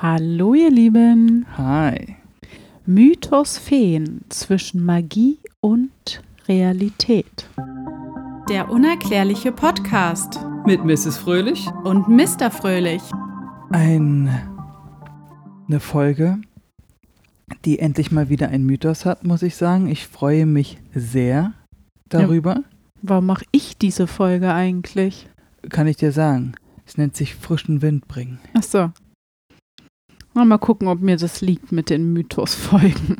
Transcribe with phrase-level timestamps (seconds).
[0.00, 1.44] Hallo ihr Lieben.
[1.56, 2.14] Hi.
[2.86, 7.48] Mythos Feen zwischen Magie und Realität.
[8.48, 11.18] Der unerklärliche Podcast Mit Mrs.
[11.18, 11.66] Fröhlich.
[11.82, 12.48] und Mr.
[12.52, 13.02] Fröhlich.
[13.70, 14.30] Ein,
[15.66, 16.38] eine Folge,
[17.64, 19.88] die endlich mal wieder ein Mythos hat, muss ich sagen.
[19.88, 21.54] Ich freue mich sehr
[22.08, 22.62] darüber.
[23.02, 25.28] Warum mache ich diese Folge eigentlich?
[25.70, 26.52] Kann ich dir sagen.
[26.86, 28.38] Es nennt sich frischen Wind bringen.
[28.56, 28.92] Ach so.
[30.44, 33.16] Mal gucken, ob mir das liegt mit den Mythos-Folgen.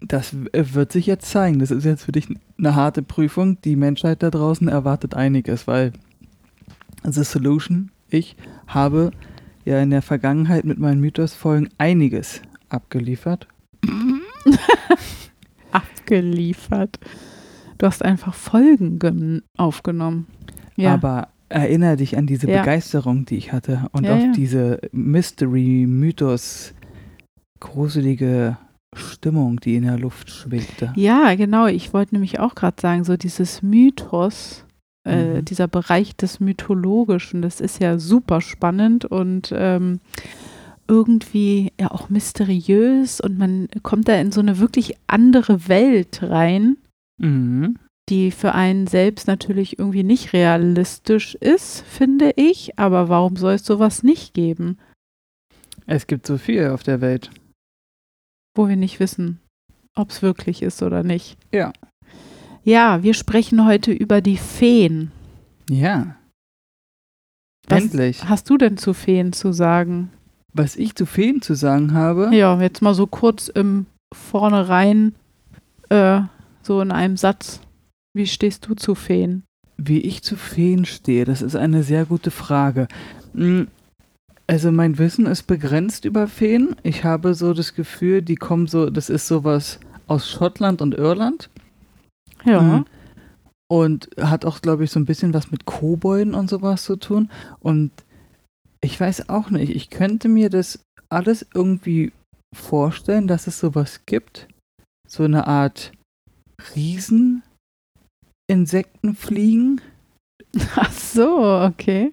[0.00, 1.58] Das äh, wird sich jetzt zeigen.
[1.58, 3.60] Das ist jetzt für dich eine harte Prüfung.
[3.62, 5.92] Die Menschheit da draußen erwartet einiges, weil
[7.04, 8.36] The Solution, ich
[8.68, 9.10] habe
[9.64, 13.48] ja in der Vergangenheit mit meinen Mythos-Folgen einiges abgeliefert.
[15.72, 16.98] Abgeliefert.
[17.76, 20.26] Du hast einfach Folgen gen- aufgenommen.
[20.76, 20.94] Ja.
[20.94, 22.60] Aber erinnere dich an diese Ja.
[22.60, 24.32] Begeisterung, die ich hatte und Ja, auf ja.
[24.32, 26.74] diese Mystery, Mythos,
[27.60, 28.56] gruselige
[28.94, 30.92] Stimmung, die in der Luft schwebte.
[30.96, 31.66] ja, genau.
[31.66, 34.64] Ich wollte nämlich auch gerade sagen, so dieses Mythos,
[35.06, 35.44] äh, Mhm.
[35.44, 40.00] dieser Bereich des Mythologischen, das ist ja super spannend und ähm,
[40.86, 46.78] irgendwie ja auch mysteriös und man kommt da in so eine wirklich andere Welt rein.
[47.18, 47.76] Mhm.
[48.08, 52.78] Die für einen selbst natürlich irgendwie nicht realistisch ist, finde ich.
[52.78, 54.78] Aber warum soll es sowas nicht geben,
[55.86, 57.30] Es gibt so viel auf der Welt.
[58.56, 59.40] wo wir nicht wissen,
[59.94, 61.36] ob es wirklich ist oder nicht?
[61.52, 61.72] Ja.
[62.64, 65.10] Ja, wir sprechen heute über die Feen.
[65.70, 66.16] Ja.
[67.68, 68.24] Was- Endlich.
[68.28, 70.10] Hast du denn zu Feen zu sagen?
[70.54, 75.14] Was ich zu Feen zu sagen habe, Ja, jetzt mal so kurz im Vornherein,
[75.90, 76.22] äh,
[76.62, 77.60] so in einem Satz.
[78.18, 79.44] Wie stehst du zu Feen?
[79.78, 82.88] wie ich zu Feen stehe, das ist eine sehr gute Frage.
[83.32, 83.62] Mm,
[84.48, 86.74] Also mein Wissen ist begrenzt über Feen.
[86.82, 91.50] Ich habe so das Gefühl, die kommen so, das ist sowas aus Schottland und Irland.
[92.44, 92.62] Ja.
[92.62, 92.84] Mhm.
[93.70, 97.30] Und hat auch, glaube ich, so ein bisschen was mit Kobolden und sowas zu tun.
[97.60, 97.92] Und
[98.80, 102.12] ich weiß auch nicht, ich könnte mir das alles irgendwie
[102.56, 104.48] vorstellen, dass es sowas gibt.
[105.06, 105.92] So eine Art
[108.48, 109.80] Rieseninsektenfliegen,
[110.76, 112.12] Ach so, okay.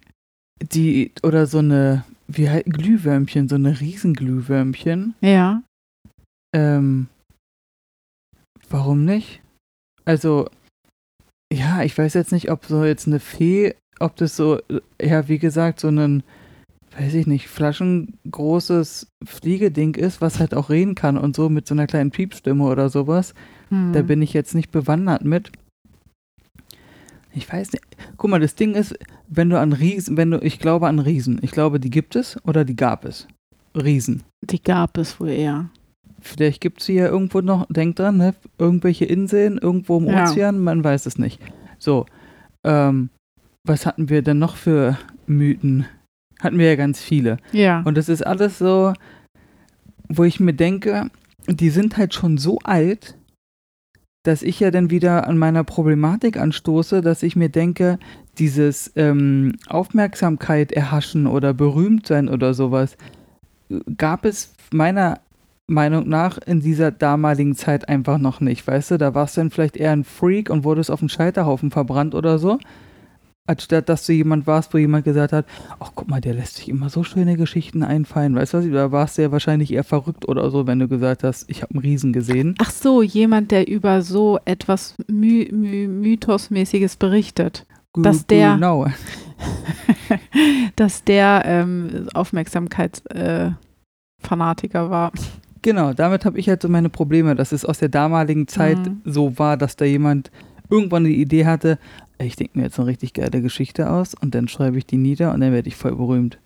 [0.61, 5.15] die, oder so eine, wie halt Glühwürmchen, so eine Riesenglühwürmchen.
[5.21, 5.63] Ja.
[6.53, 7.07] Ähm,
[8.69, 9.41] warum nicht?
[10.03, 10.49] Also,
[11.53, 14.59] ja, ich weiß jetzt nicht, ob so jetzt eine Fee, ob das so,
[15.01, 16.23] ja, wie gesagt, so ein,
[16.97, 21.73] weiß ich nicht, flaschengroßes Fliegeding ist, was halt auch reden kann und so mit so
[21.73, 23.33] einer kleinen Piepstimme oder sowas.
[23.69, 23.93] Hm.
[23.93, 25.51] Da bin ich jetzt nicht bewandert mit.
[27.35, 27.83] Ich weiß nicht.
[28.17, 28.97] Guck mal, das Ding ist,
[29.27, 31.39] wenn du an Riesen, wenn du, ich glaube an Riesen.
[31.41, 33.27] Ich glaube, die gibt es oder die gab es.
[33.75, 34.23] Riesen.
[34.41, 35.69] Die gab es wohl eher.
[36.21, 38.33] Vielleicht gibt es sie ja irgendwo noch, denk dran, ne?
[38.57, 40.23] irgendwelche Inseln, irgendwo im Ja.
[40.23, 41.39] Ozean, man weiß es nicht.
[41.77, 42.05] So,
[42.63, 43.09] ähm,
[43.65, 44.97] was hatten wir denn noch für
[45.27, 45.85] Mythen?
[46.39, 47.37] Hatten wir ja ganz viele.
[47.51, 47.81] Ja.
[47.85, 48.93] Und das ist alles so,
[50.07, 51.09] wo ich mir denke,
[51.47, 53.17] die sind halt schon so alt,
[54.27, 57.99] dass ich ja dann wieder an meiner Problematik anstoße, dass ich mir denke,
[58.37, 62.97] dieses ähm, Aufmerksamkeit erhaschen oder berühmt sein oder sowas,
[63.97, 65.19] gab es meiner
[65.67, 68.97] Meinung nach in dieser damaligen Zeit einfach noch nicht, weißt du?
[68.97, 72.37] Da warst du dann vielleicht eher ein Freak und wurdest auf den Scheiterhaufen verbrannt oder
[72.37, 72.59] so.
[73.47, 75.45] Anstatt dass du jemand warst, wo jemand gesagt hat,
[75.79, 78.33] ach guck mal, der lässt sich immer so schöne Geschichten einfallen.
[78.35, 78.65] Weißt du was?
[78.71, 81.75] Da warst du ja wahrscheinlich eher verrückt oder so, wenn du gesagt hast, ich habe
[81.75, 82.55] einen Riesen gesehen.
[82.57, 87.67] Ach so, jemand, der über so etwas My My Mythosmäßiges berichtet.
[87.93, 88.87] Dass der- Genau.
[90.75, 93.55] Dass der ähm, Aufmerksamkeitsfanatiker
[94.85, 95.11] äh, war.
[95.61, 99.01] Genau, damit habe ich halt so meine Probleme, dass es aus der damaligen Zeit Mhm.
[99.05, 100.31] so war, dass da jemand
[100.69, 101.77] irgendwann die Idee hatte,
[102.19, 105.33] ich denke mir jetzt eine richtig geile Geschichte aus und dann schreibe ich die nieder
[105.33, 106.39] und dann werde ich voll berühmt.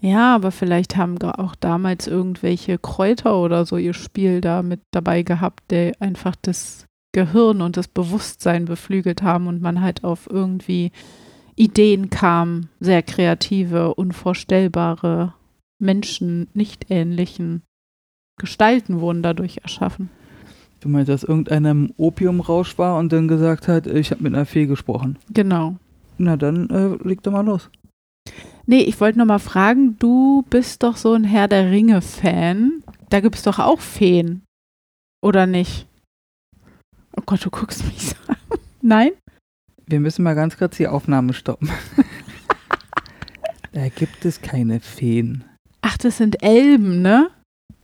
[0.00, 5.22] Ja, aber vielleicht haben auch damals irgendwelche Kräuter oder so ihr Spiel da mit dabei
[5.22, 10.92] gehabt, der einfach das Gehirn und das Bewusstsein beflügelt haben und man halt auf irgendwie
[11.56, 15.34] Ideen kam, sehr kreative, unvorstellbare
[15.80, 17.62] Menschen, nicht ähnlichen
[18.38, 20.10] Gestalten wurden dadurch erschaffen.
[20.80, 24.46] Du meinst, dass irgendeiner im Opiumrausch war und dann gesagt hat, ich habe mit einer
[24.46, 25.18] Fee gesprochen.
[25.32, 25.76] Genau.
[26.18, 27.70] Na dann äh, leg doch mal los.
[28.66, 32.82] Nee, ich wollte noch mal fragen, du bist doch so ein Herr der Ringe-Fan.
[33.08, 34.42] Da gibt es doch auch Feen.
[35.22, 35.86] Oder nicht?
[37.16, 38.36] Oh Gott, du guckst mich so an.
[38.82, 39.10] Nein?
[39.86, 41.70] Wir müssen mal ganz kurz die Aufnahme stoppen.
[43.72, 45.44] da gibt es keine Feen.
[45.80, 47.30] Ach, das sind Elben, ne?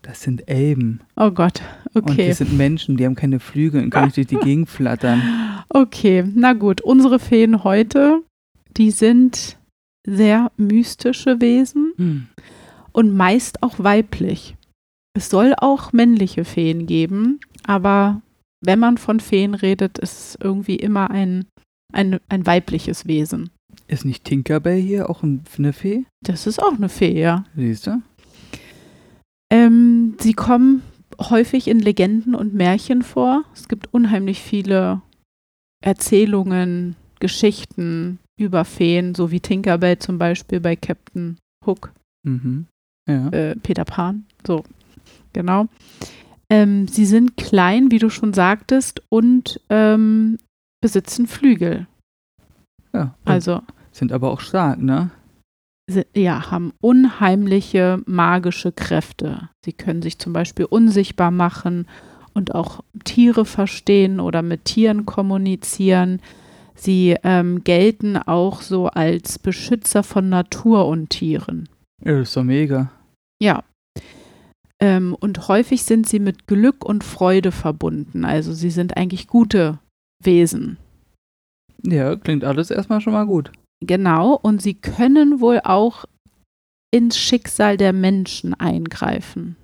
[0.03, 1.01] Das sind Elben.
[1.17, 1.63] Oh Gott,
[1.95, 2.29] Und okay.
[2.29, 5.23] das sind Menschen, die haben keine Flügel und können nicht durch die Gegend flattern.
[5.71, 6.81] Okay, na gut.
[6.83, 8.23] Unsere Feen heute,
[8.77, 9.57] die sind
[10.07, 12.27] sehr mystische Wesen Hm.
[12.93, 14.57] und meist auch weiblich.
[15.17, 18.21] Es soll auch männliche Feen geben, aber
[18.63, 21.47] wenn man von Feen redet, ist es irgendwie immer ein,
[21.93, 23.51] ein, ein weibliches Wesen.
[23.87, 26.05] Ist nicht Tinkerbell hier auch ein- eine Fee?
[26.23, 27.45] Das ist auch eine Fee, ja.
[27.57, 28.03] Siehst du?
[29.55, 30.83] Ähm, sie kommen
[31.21, 33.45] häufig in Legenden und Märchen vor.
[33.55, 35.01] Es gibt unheimlich viele
[35.85, 41.93] Erzählungen, Geschichten über Feen, so wie Tinkerbell zum Beispiel bei Captain Hook,
[42.27, 42.67] Mhm.
[43.09, 43.29] Ja.
[43.29, 44.25] äh, Peter Pan.
[44.47, 44.65] So,
[45.33, 45.67] genau.
[46.51, 50.39] Ähm, sie sind klein, wie du schon sagtest, und ähm,
[50.83, 51.87] besitzen Flügel.
[52.93, 53.15] ja.
[53.25, 53.63] Und Also
[53.93, 55.11] sind aber auch stark, ne?
[56.15, 59.51] Ja, haben unheimliche magische Kräfte.
[59.65, 61.87] Sie können sich zum Beispiel unsichtbar machen
[62.33, 66.21] und auch Tiere verstehen oder mit Tieren kommunizieren.
[66.75, 71.69] Sie ähm, gelten auch so als Beschützer von Natur und Tieren.
[72.05, 72.91] Ja, das ist doch mega.
[73.41, 73.63] Ja.
[74.81, 78.25] Ähm, und häufig sind sie mit Glück und Freude verbunden.
[78.25, 79.79] Also sie sind eigentlich gute
[80.23, 80.79] Wesen.
[81.83, 83.53] Ja, klingt alles erstmal schon mal gut.
[83.87, 86.05] Genau, und sie können wohl auch
[86.91, 89.57] ins Schicksal der Menschen eingreifen.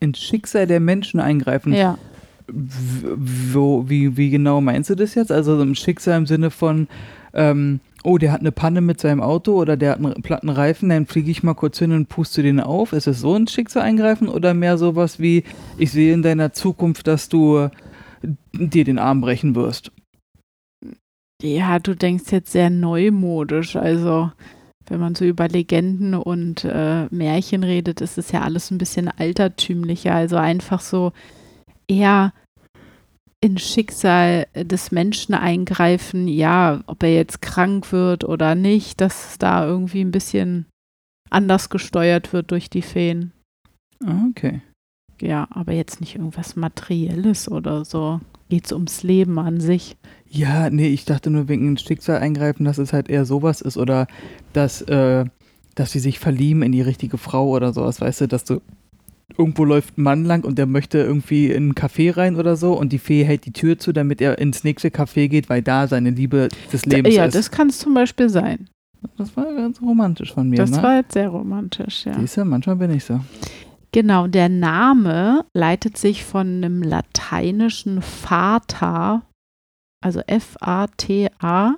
[0.00, 1.72] Ins Schicksal der Menschen eingreifen.
[1.72, 1.98] Ja,
[2.46, 5.32] Wo, wie, wie genau meinst du das jetzt?
[5.32, 6.88] Also im Schicksal im Sinne von,
[7.32, 10.88] ähm, oh, der hat eine Panne mit seinem Auto oder der hat einen platten Reifen,
[10.88, 12.92] dann fliege ich mal kurz hin und puste den auf.
[12.92, 15.44] Ist es so ein Schicksal eingreifen oder mehr sowas wie,
[15.78, 17.70] ich sehe in deiner Zukunft, dass du äh,
[18.52, 19.92] dir den Arm brechen wirst?
[21.42, 23.76] Ja, du denkst jetzt sehr neumodisch.
[23.76, 24.30] Also,
[24.88, 29.08] wenn man so über Legenden und äh, Märchen redet, ist es ja alles ein bisschen
[29.08, 30.14] altertümlicher.
[30.14, 31.12] Also einfach so
[31.88, 32.32] eher
[33.40, 39.64] ins Schicksal des Menschen eingreifen, ja, ob er jetzt krank wird oder nicht, dass da
[39.64, 40.66] irgendwie ein bisschen
[41.30, 43.32] anders gesteuert wird durch die Feen.
[44.04, 44.60] Ah, Okay.
[45.22, 48.20] Ja, aber jetzt nicht irgendwas Materielles oder so.
[48.48, 49.98] Geht's ums Leben an sich.
[50.32, 54.06] Ja, nee, ich dachte nur wegen Schicksal eingreifen, dass es halt eher sowas ist oder
[54.52, 55.24] dass, äh,
[55.74, 58.60] dass sie sich verlieben in die richtige Frau oder sowas, weißt du, dass du
[59.36, 62.74] irgendwo läuft ein Mann lang und der möchte irgendwie in ein Café rein oder so
[62.74, 65.88] und die Fee hält die Tür zu, damit er ins nächste Café geht, weil da
[65.88, 67.34] seine Liebe des Lebens ja, ist.
[67.34, 68.68] das kann es zum Beispiel sein.
[69.16, 70.82] das war ganz romantisch von mir, Das ne?
[70.82, 72.18] war jetzt sehr romantisch, ja.
[72.20, 73.20] Siehst du, manchmal bin ich so.
[73.92, 79.22] Genau, der Name leitet sich von einem lateinischen Fata,
[80.00, 81.76] also F-A-T-A,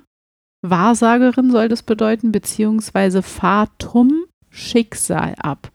[0.61, 5.71] Wahrsagerin soll das bedeuten, beziehungsweise Fatum, Schicksal ab.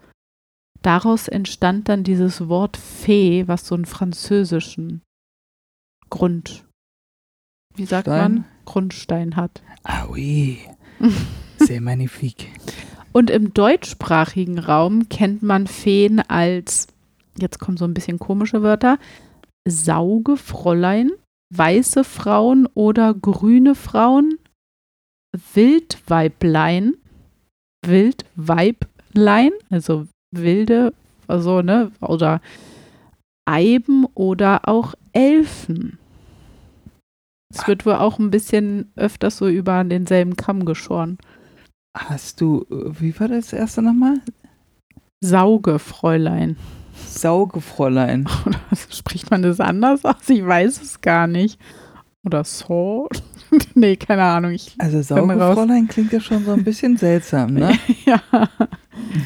[0.82, 5.02] Daraus entstand dann dieses Wort Fee, was so einen französischen
[6.08, 6.64] Grund,
[7.74, 8.32] wie sagt Stein?
[8.32, 9.62] man, Grundstein hat.
[9.82, 10.58] Ah oui,
[11.58, 12.46] c'est magnifique.
[13.12, 16.86] Und im deutschsprachigen Raum kennt man Feen als,
[17.38, 18.98] jetzt kommen so ein bisschen komische Wörter,
[19.66, 21.10] Saugefräulein,
[21.54, 24.38] weiße Frauen oder grüne Frauen,
[25.54, 26.94] Wildweiblein,
[27.86, 30.92] Wildweiblein, also wilde,
[31.26, 32.40] also, ne, oder
[33.46, 35.98] Eiben oder auch Elfen.
[37.50, 41.18] Es wird wohl auch ein bisschen öfters so über denselben Kamm geschoren.
[41.96, 44.20] Hast du, äh, wie war das erste nochmal?
[45.24, 46.56] Saugefräulein.
[47.06, 48.26] Saugefräulein.
[48.46, 48.58] Oder
[48.90, 50.28] spricht man das anders aus?
[50.28, 51.58] Ich weiß es gar nicht.
[52.24, 53.08] Oder so?
[53.74, 54.52] nee, keine Ahnung.
[54.52, 55.00] Ich, Also.
[55.02, 57.72] Saugefräulein klingt ja schon so ein bisschen seltsam, ne?
[58.04, 58.20] ja.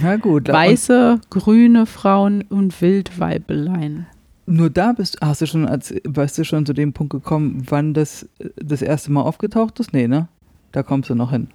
[0.02, 0.48] Na gut.
[0.48, 4.06] Weiße, grüne Frauen und Wildweibelein.
[4.46, 7.94] Nur da bist hast du schon, als, weißt du schon zu dem Punkt gekommen, wann
[7.94, 9.92] das das erste Mal aufgetaucht ist?
[9.92, 10.28] Nee, ne?
[10.72, 11.48] Da kommst du noch hin.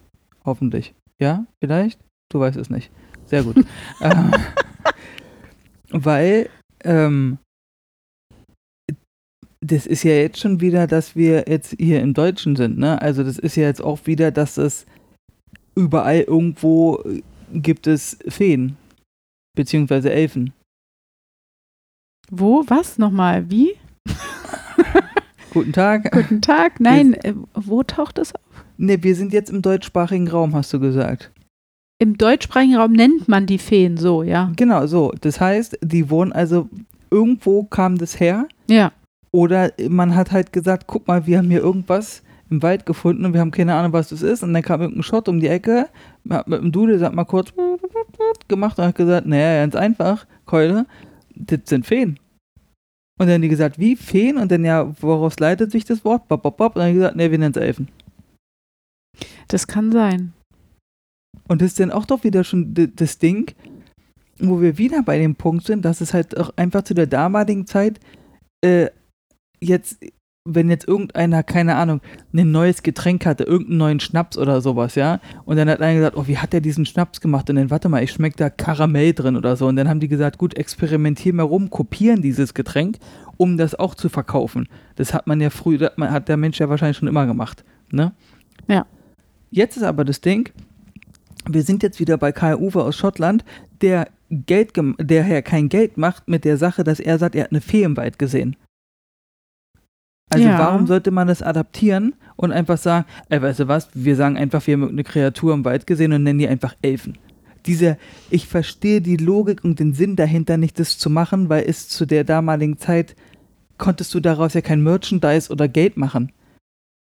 [0.45, 0.93] Hoffentlich.
[1.19, 1.45] Ja?
[1.59, 2.00] Vielleicht?
[2.29, 2.91] Du weißt es nicht.
[3.25, 3.57] Sehr gut.
[4.01, 4.31] ähm,
[5.89, 6.50] weil,
[6.84, 7.38] ähm,
[9.62, 13.01] das ist ja jetzt schon wieder, dass wir jetzt hier im Deutschen sind, ne?
[13.01, 14.86] Also das ist ja jetzt auch wieder, dass es
[15.75, 17.22] überall irgendwo äh,
[17.53, 18.77] gibt es Feen.
[19.56, 20.53] Beziehungsweise Elfen.
[22.29, 22.63] Wo?
[22.67, 22.98] Was?
[22.98, 23.50] Nochmal?
[23.50, 23.75] Wie?
[25.53, 26.12] Guten Tag.
[26.12, 26.79] Guten Tag.
[26.79, 28.41] Nein, äh, wo taucht es auf?
[28.77, 31.32] Ne, wir sind jetzt im deutschsprachigen Raum, hast du gesagt.
[32.00, 34.51] Im deutschsprachigen Raum nennt man die Feen so, ja.
[34.56, 35.12] Genau, so.
[35.22, 36.70] Das heißt, die wurden also,
[37.10, 38.92] irgendwo kam das her Ja.
[39.32, 43.34] oder man hat halt gesagt, guck mal, wir haben hier irgendwas im Wald gefunden und
[43.34, 44.44] wir haben keine Ahnung, was das ist.
[44.44, 45.89] Und dann kam irgendein Schott um die Ecke,
[46.30, 47.51] hat mit dem Dudel, sagt mal kurz
[48.48, 50.86] gemacht und hat gesagt, naja, ganz einfach, Keule,
[51.36, 52.20] das sind Feen.
[53.20, 54.38] Und dann haben die gesagt, wie Feen?
[54.38, 56.27] Und dann ja, woraus leitet sich das Wort?
[56.27, 56.75] Bop, bop, bop.
[56.75, 57.88] Und dann haben die gesagt, nee, wir nennen es Elfen.
[59.48, 60.34] Das kann sein.
[61.48, 63.54] Und das ist dann auch doch wieder schon das Ding,
[64.39, 67.66] wo wir wieder bei dem Punkt sind, dass es halt auch einfach zu der damaligen
[67.66, 68.00] Zeit
[68.62, 68.88] äh,
[69.60, 69.98] jetzt,
[70.46, 72.01] wenn jetzt irgendeiner, keine Ahnung,
[72.34, 76.18] ein neues Getränk hatte, irgendeinen neuen Schnaps oder sowas, ja, und dann hat einer gesagt,
[76.18, 77.50] oh, wie hat der diesen Schnaps gemacht?
[77.50, 79.68] Und dann, warte mal, ich schmecke da Karamell drin oder so.
[79.68, 82.98] Und dann haben die gesagt, gut, experimentier mal rum, kopieren dieses Getränk,
[83.38, 84.68] um das auch zu verkaufen.
[84.96, 88.13] Das hat man ja früher, das hat der Mensch ja wahrscheinlich schon immer gemacht, ne?
[88.68, 88.86] Ja.
[89.50, 90.50] Jetzt ist aber das Ding,
[91.50, 93.44] wir sind jetzt wieder bei Karl Uwe aus Schottland,
[93.82, 97.51] der Geld, der ja kein Geld macht mit der Sache, dass er sagt, er hat
[97.51, 98.56] eine Fee im Wald gesehen.
[100.30, 100.60] Also Ja.
[100.60, 104.66] warum sollte man das adaptieren und einfach sagen, ey, weißt du was, wir sagen einfach,
[104.68, 107.18] wir haben eine Kreatur im Wald gesehen und nennen die einfach Elfen.
[107.66, 107.98] Diese,
[108.30, 112.06] ich verstehe die Logik und den Sinn dahinter nicht, das zu machen, weil es zu
[112.06, 113.16] der damaligen Zeit
[113.77, 116.32] konntest du daraus ja kein Merchandise oder Geld machen.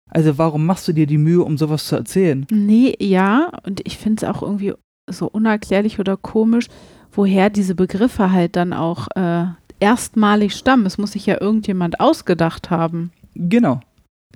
[0.09, 2.45] Also warum machst du dir die Mühe, um sowas zu erzählen?
[2.51, 4.73] Nee, ja, und ich finde es auch irgendwie
[5.09, 6.67] so unerklärlich oder komisch,
[7.11, 9.45] woher diese Begriffe halt dann auch äh,
[9.79, 10.85] erstmalig stammen.
[10.85, 13.11] Es muss sich ja irgendjemand ausgedacht haben.
[13.35, 13.79] Genau.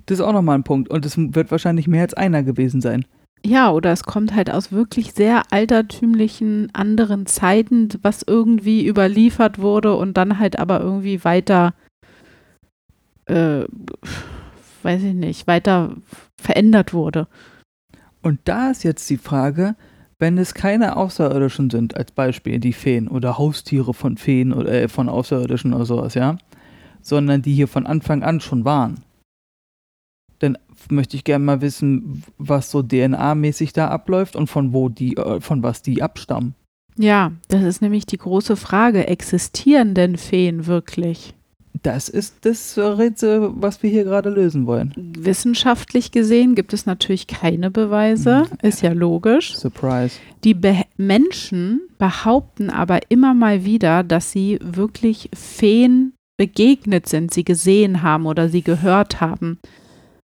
[0.06, 0.90] Das ist auch nochmal ein Punkt.
[0.90, 3.04] Und es wird wahrscheinlich mehr als einer gewesen sein.
[3.44, 9.96] Ja, oder es kommt halt aus wirklich sehr altertümlichen anderen Zeiten, was irgendwie überliefert wurde
[9.96, 11.74] und dann halt aber irgendwie weiter,
[13.26, 13.64] äh,
[14.84, 15.96] weiß ich nicht, weiter
[16.40, 17.28] verändert wurde.
[18.22, 19.74] Und da ist jetzt die Frage,
[20.18, 24.88] wenn es keine Außerirdischen sind, als Beispiel die Feen oder Haustiere von Feen oder äh,
[24.88, 26.38] von Außerirdischen oder sowas, ja,
[27.00, 29.02] sondern die hier von Anfang an schon waren,
[30.38, 30.56] dann
[30.90, 35.40] möchte ich gerne mal wissen, was so DNA-mäßig da abläuft und von wo die, äh,
[35.40, 36.54] von was die abstammen.
[36.96, 39.06] Ja, das ist nämlich die große Frage.
[39.06, 41.34] Existieren denn Feen wirklich?
[41.82, 44.92] Das ist das Rätsel, was wir hier gerade lösen wollen.
[45.18, 48.58] Wissenschaftlich gesehen gibt es natürlich keine Beweise, Mhm.
[48.68, 49.56] ist ja logisch.
[49.56, 50.16] Surprise.
[50.44, 57.44] Die Be Menschen behaupten aber immer mal wieder, dass sie wirklich Feen begegnet sind, sie
[57.44, 59.58] gesehen haben oder sie gehört haben.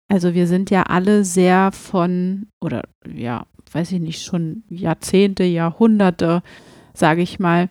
[0.07, 6.41] Also wir sind ja alle sehr von, oder ja, weiß ich nicht, schon Jahrzehnte, Jahrhunderte,
[6.93, 7.69] sage ich mal,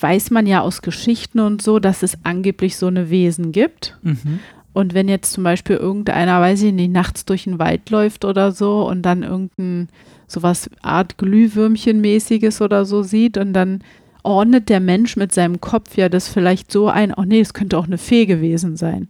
[0.00, 3.98] weiß man ja aus Geschichten und so, dass es angeblich so eine Wesen gibt.
[4.02, 4.40] Mhm.
[4.72, 8.52] Und wenn jetzt zum Beispiel irgendeiner, weiß ich nicht, nachts durch den Wald läuft oder
[8.52, 9.88] so und dann irgendein
[10.26, 13.82] sowas Art Glühwürmchen-mäßiges oder so sieht und dann
[14.22, 17.78] ordnet der Mensch mit seinem Kopf ja das vielleicht so ein, oh nee, es könnte
[17.78, 19.08] auch eine Fee gewesen sein.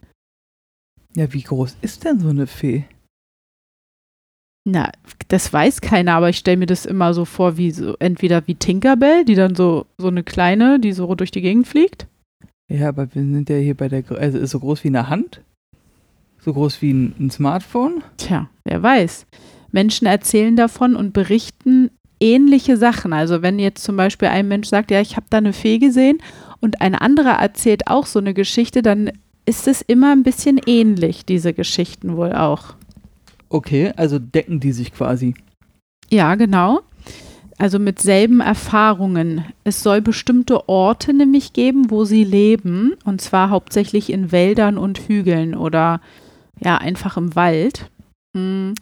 [1.14, 2.84] Ja, wie groß ist denn so eine Fee?
[4.70, 4.90] Na,
[5.28, 8.54] das weiß keiner, aber ich stelle mir das immer so vor, wie so, entweder wie
[8.54, 12.06] Tinkerbell, die dann so, so eine kleine, die so durch die Gegend fliegt.
[12.70, 15.40] Ja, aber wir sind ja hier bei der, also ist so groß wie eine Hand?
[16.38, 18.02] So groß wie ein, ein Smartphone?
[18.18, 19.24] Tja, wer weiß.
[19.72, 23.14] Menschen erzählen davon und berichten ähnliche Sachen.
[23.14, 26.18] Also wenn jetzt zum Beispiel ein Mensch sagt, ja, ich habe da eine Fee gesehen
[26.60, 29.12] und ein anderer erzählt auch so eine Geschichte, dann
[29.46, 32.74] ist es immer ein bisschen ähnlich, diese Geschichten wohl auch.
[33.48, 35.34] Okay, also decken die sich quasi.
[36.10, 36.80] Ja, genau.
[37.58, 39.44] Also mit selben Erfahrungen.
[39.64, 44.98] Es soll bestimmte Orte nämlich geben, wo sie leben, und zwar hauptsächlich in Wäldern und
[44.98, 46.00] Hügeln oder
[46.60, 47.90] ja, einfach im Wald.
[48.36, 48.74] Hm.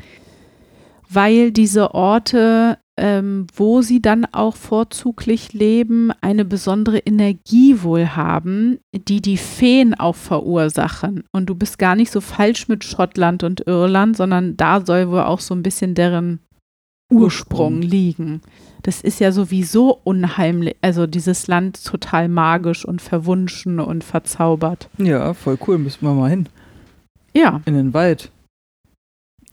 [1.09, 8.79] Weil diese Orte, ähm, wo sie dann auch vorzüglich leben, eine besondere Energie wohl haben,
[8.95, 11.25] die die Feen auch verursachen.
[11.33, 15.21] Und du bist gar nicht so falsch mit Schottland und Irland, sondern da soll wohl
[15.21, 16.41] auch so ein bisschen deren
[17.13, 17.83] Ursprung Ursprung.
[17.83, 18.41] liegen.
[18.83, 24.89] Das ist ja sowieso unheimlich, also dieses Land total magisch und verwunschen und verzaubert.
[24.99, 26.49] Ja, voll cool, müssen wir mal hin.
[27.35, 28.31] Ja, In den Wald.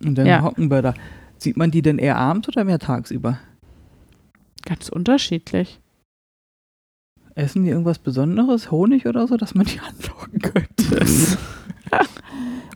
[0.04, 0.42] Und dann Ja.
[0.42, 0.94] hocken wir da.
[1.44, 3.38] Sieht man die denn eher abends oder mehr tagsüber?
[4.66, 5.82] ganz unterschiedlich.
[7.36, 8.72] Essen die irgendwas Besonderes?
[8.72, 11.06] Honig oder so, dass man die anlocken könnte?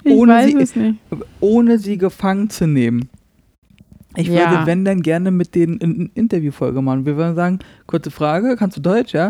[0.03, 0.99] Ich Ohne weiß sie- es nicht.
[1.39, 3.09] Ohne sie gefangen zu nehmen.
[4.17, 4.51] Ich Ja.
[4.51, 7.05] würde, wenn dann gerne mit denen eine Interviewfolge machen.
[7.05, 9.29] Wir würden sagen, kurze Frage, kannst du Deutsch, ja?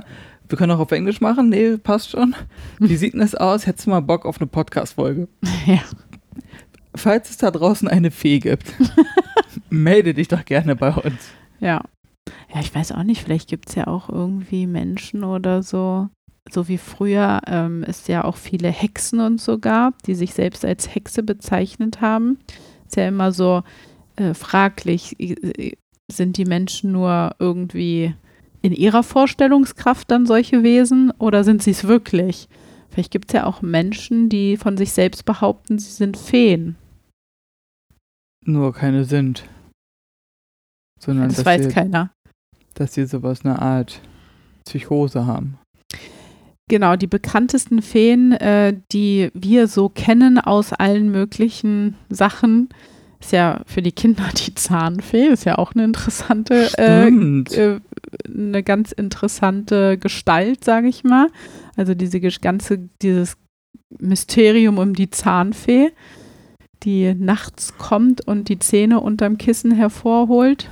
[0.49, 1.49] Wir können auch auf Englisch machen.
[1.49, 2.35] Nee, passt schon.
[2.79, 3.67] Wie sieht denn das aus?
[3.67, 5.27] Hättest du mal Bock auf eine Podcast-Folge?
[5.67, 5.81] Ja.
[6.95, 8.73] Falls es da draußen eine Fee gibt,
[9.69, 11.29] melde dich doch gerne bei uns.
[11.59, 11.83] Ja.
[12.53, 16.09] Ja, ich weiß auch nicht, vielleicht gibt es ja auch irgendwie Menschen oder so.
[16.51, 20.65] so wie früher ähm, es ja auch viele Hexen und so gab, die sich selbst
[20.65, 22.39] als Hexe bezeichnet haben.
[22.85, 23.63] Ist ja immer so
[24.17, 25.15] äh, fraglich,
[26.11, 28.13] sind die Menschen nur irgendwie
[28.61, 32.49] in ihrer Vorstellungskraft dann solche Wesen oder sind sie es wirklich?
[32.89, 36.75] Vielleicht gibt es ja auch Menschen, die von sich selbst behaupten, sie sind Feen.
[38.43, 39.43] Nur keine sind.
[40.99, 42.11] Sondern Das dass weiß sie, keiner.
[42.75, 44.01] dass sie sowas eine Art
[44.65, 45.57] Psychose haben.
[46.69, 52.69] Genau, die bekanntesten Feen, äh, die wir so kennen aus allen möglichen Sachen,
[53.21, 57.79] ist ja für die Kinder die Zahnfee, ist ja auch eine interessante, äh, äh,
[58.25, 61.27] eine ganz interessante Gestalt, sage ich mal.
[61.77, 63.37] Also diese ganze, dieses
[63.99, 65.91] Mysterium um die Zahnfee,
[66.83, 70.69] die nachts kommt und die Zähne unterm Kissen hervorholt.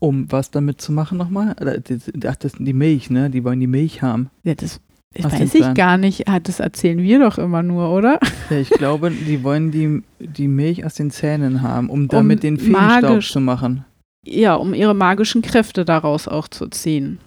[0.00, 1.54] Um was damit zu machen nochmal?
[1.60, 3.30] Ach, das sind die Milch, ne?
[3.30, 4.30] Die wollen die Milch haben.
[4.42, 4.80] Ja, das
[5.16, 6.28] Was weiß ich gar nicht.
[6.28, 8.18] Ah, Das erzählen wir doch immer nur, oder?
[8.50, 12.56] Ja, ich glaube, die wollen die, die Milch aus den Zähnen haben, um damit den
[12.58, 13.84] Feenstaub magisch- zu machen.
[14.26, 17.18] Ja, um ihre magischen Kräfte daraus auch zu ziehen.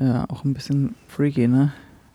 [0.00, 1.72] Ja, auch ein bisschen freaky, ne?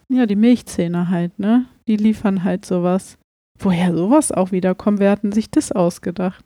[0.10, 1.66] Ja, die Milchzähne halt, ne?
[1.88, 3.18] Die liefern halt sowas.
[3.60, 6.46] Woher sowas auch wieder kommt, wer hatten sich das ausgedacht?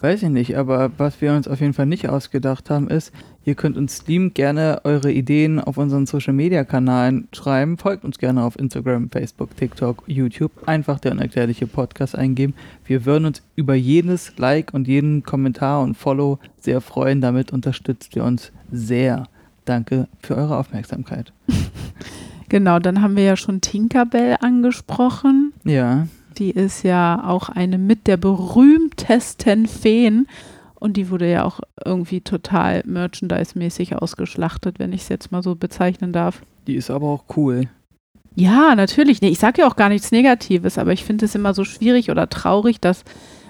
[0.00, 3.12] Weiß ich nicht, aber was wir uns auf jeden Fall nicht ausgedacht haben, ist,
[3.44, 7.78] ihr könnt uns liebend gerne eure Ideen auf unseren Social Media Kanälen schreiben.
[7.78, 10.52] Folgt uns gerne auf Instagram, Facebook, TikTok, YouTube.
[10.66, 12.54] Einfach der unerklärliche Podcast eingeben.
[12.84, 17.20] Wir würden uns über jedes Like und jeden Kommentar und Follow sehr freuen.
[17.20, 19.24] Damit unterstützt ihr uns sehr.
[19.64, 21.32] Danke für eure Aufmerksamkeit.
[22.50, 25.52] Genau, dann haben wir ja schon Tinkerbell angesprochen.
[25.64, 26.06] Ja,
[26.38, 30.28] Die ist ja auch eine mit der berühmtesten Feen.
[30.80, 35.56] Und die wurde ja auch irgendwie total merchandise-mäßig ausgeschlachtet, wenn ich es jetzt mal so
[35.56, 36.42] bezeichnen darf.
[36.68, 37.68] die ist aber auch cool.
[38.36, 39.20] Ja, natürlich.
[39.20, 42.10] Nee, ich sage ja auch gar nichts Negatives, aber ich finde es immer so schwierig
[42.12, 43.02] oder traurig, dass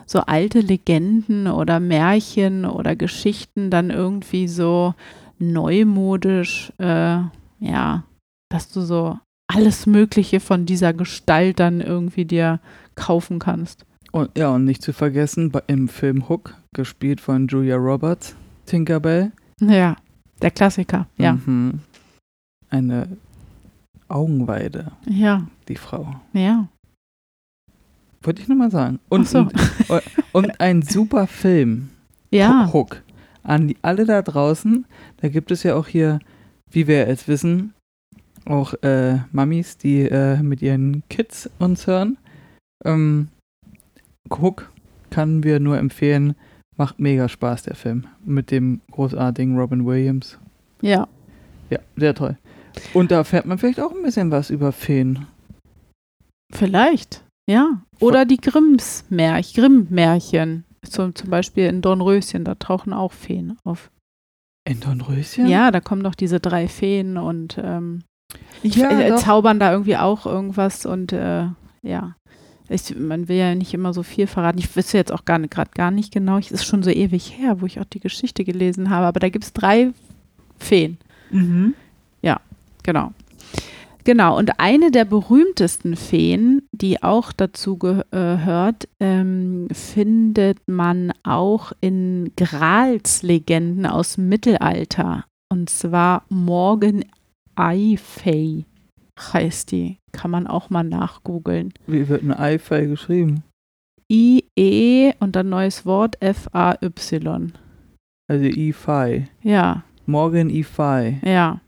[0.07, 4.95] so alte Legenden oder Märchen oder Geschichten dann irgendwie so
[5.39, 7.19] neumodisch, äh,
[7.61, 8.05] ja,
[8.49, 9.19] dass du so
[9.49, 12.61] alles Mögliche von dieser Gestalt dann irgendwie dir
[12.95, 13.85] kaufen kannst.
[14.13, 19.33] Und ja, und nicht zu vergessen, im Film Hook, gespielt von Julia Roberts, Tinkerbell.
[19.61, 19.97] Ja,
[20.41, 21.07] der Klassiker.
[21.17, 21.81] Ja, Mhm.
[22.71, 23.17] Eine
[24.09, 26.15] Augenweide, ja, die Frau.
[26.33, 26.69] ja.
[28.23, 28.99] Wollte ich nur mal sagen.
[29.09, 29.49] Und, so.
[29.89, 31.91] und, und ein super Film.
[32.31, 33.03] Ja, Hook.
[33.45, 34.85] An die, alle da draußen,
[35.19, 36.19] da gibt es ja auch hier,
[36.71, 37.75] wie wir jetzt wissen,
[38.49, 42.19] auch äh, Mamis, die äh, mit ihren Kids uns hören.
[42.85, 43.29] Ähm,
[44.31, 44.71] Hook
[45.11, 46.35] kann wir nur empfehlen.
[46.77, 48.07] Macht mega Spaß, der Film.
[48.25, 50.39] Mit dem großartigen Robin Williams.
[50.83, 51.07] ja.
[51.71, 52.39] Ja, sehr toll.
[52.95, 55.27] Und da fährt man vielleicht auch ein bisschen was über Feen.
[56.51, 57.83] Vielleicht, ja.
[58.01, 60.65] Oder die Grimms Märchen, Grimm-Märchen.
[60.83, 63.91] Zum, zum Beispiel in Dornröschen, da tauchen auch Feen auf.
[64.67, 65.47] In Dornröschen?
[65.47, 68.05] Ja, da kommen doch diese drei Feen und ähm,
[68.63, 71.47] ja äh, zaubern da irgendwie auch irgendwas und äh,
[71.83, 72.15] ja.
[72.71, 74.59] Ich, man will ja nicht immer so viel verraten.
[74.59, 76.37] Ich wüsste jetzt auch gar gerade gar nicht genau.
[76.37, 79.07] Es ist schon so ewig her, wo ich auch die Geschichte gelesen habe.
[79.07, 79.93] Aber da gibt es drei
[80.59, 80.99] Feen.
[81.31, 81.73] Mhm.
[82.89, 83.13] Genau.
[84.05, 92.33] Genau, und eine der berühmtesten Feen, die auch dazu gehört, ähm, findet man auch in
[92.35, 95.27] Gralslegenden aus dem Mittelalter.
[95.51, 97.05] Und zwar Morgan
[97.59, 98.65] Eifey
[99.19, 99.99] heißt die.
[100.13, 101.73] Kann man auch mal nachgoogeln.
[101.87, 103.43] Wie wird ein Eifel geschrieben?
[104.11, 107.53] I-E und dann neues Wort F-A-Y.
[108.31, 109.29] Also Ifai.
[109.43, 111.21] Ja, Morgan Ifai.
[111.25, 111.61] Ja.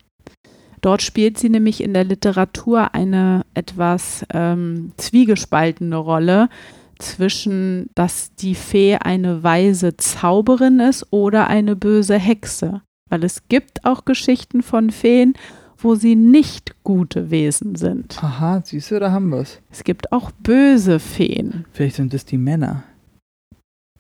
[0.81, 6.49] Dort spielt sie nämlich in der Literatur eine etwas ähm, zwiegespaltene Rolle
[6.99, 12.81] zwischen, dass die Fee eine weise Zauberin ist oder eine böse Hexe.
[13.11, 15.35] Weil es gibt auch Geschichten von Feen,
[15.83, 18.23] wo sie nicht gute Wesen sind.
[18.23, 19.61] Aha, siehst du, da haben wir's.
[19.71, 21.65] Es gibt auch böse Feen.
[21.73, 22.85] Vielleicht sind es die Männer.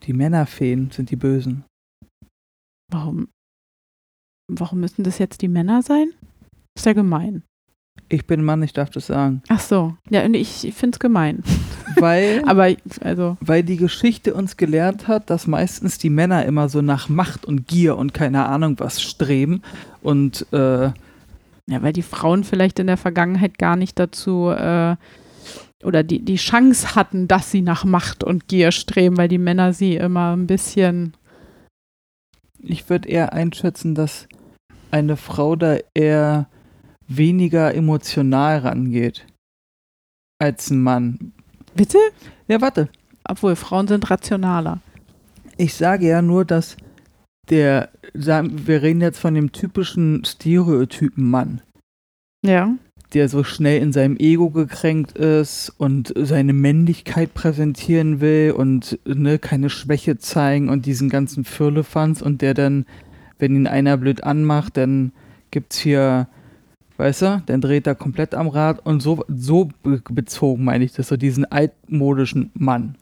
[0.05, 1.65] Die Männerfeen sind die Bösen.
[2.91, 3.29] Warum,
[4.51, 6.13] warum müssen das jetzt die Männer sein?
[6.77, 7.43] Ist ja gemein.
[8.09, 9.43] Ich bin Mann, ich darf das sagen.
[9.49, 9.97] Ach so.
[10.09, 11.45] Ja, und ich, ich finde es gemein.
[11.97, 16.83] Weil, Aber, also, weil die Geschichte uns gelehrt hat, dass meistens die Männer immer so
[16.83, 19.63] nach Macht und Gier und keine Ahnung was streben.
[20.03, 20.91] Und äh,
[21.71, 24.97] Ja, weil die Frauen vielleicht in der Vergangenheit gar nicht dazu äh,
[25.85, 29.73] oder die, die Chance hatten, dass sie nach Macht und Gier streben, weil die Männer
[29.73, 31.15] sie immer ein bisschen.
[32.59, 34.27] ich würde eher einschätzen, dass
[34.91, 36.49] eine Frau da eher
[37.07, 39.27] weniger emotional rangeht
[40.41, 41.33] als ein Mann.
[41.75, 41.99] Bitte?
[42.49, 42.89] Ja, warte.
[43.23, 44.81] Obwohl, Frauen sind rationaler.
[45.57, 46.77] Ich sage ja nur, dass
[47.51, 51.61] der, sagen- wir reden jetzt von dem typischen Stereotypen Mann,
[52.45, 52.75] Ja.
[53.13, 59.39] der so schnell in seinem Ego gekränkt ist und seine Männlichkeit präsentieren will und ne,
[59.39, 62.87] keine Schwäche zeigen und diesen ganzen Firlefanz und der dann,
[63.39, 65.13] wenn ihn einer blöd anmacht, dann
[65.51, 66.29] gibt's hier,
[66.99, 70.93] weißt du, dann dreht er komplett am Rad und so, so be bezogen meine ich
[70.93, 72.97] das, so diesen altmodischen Mann.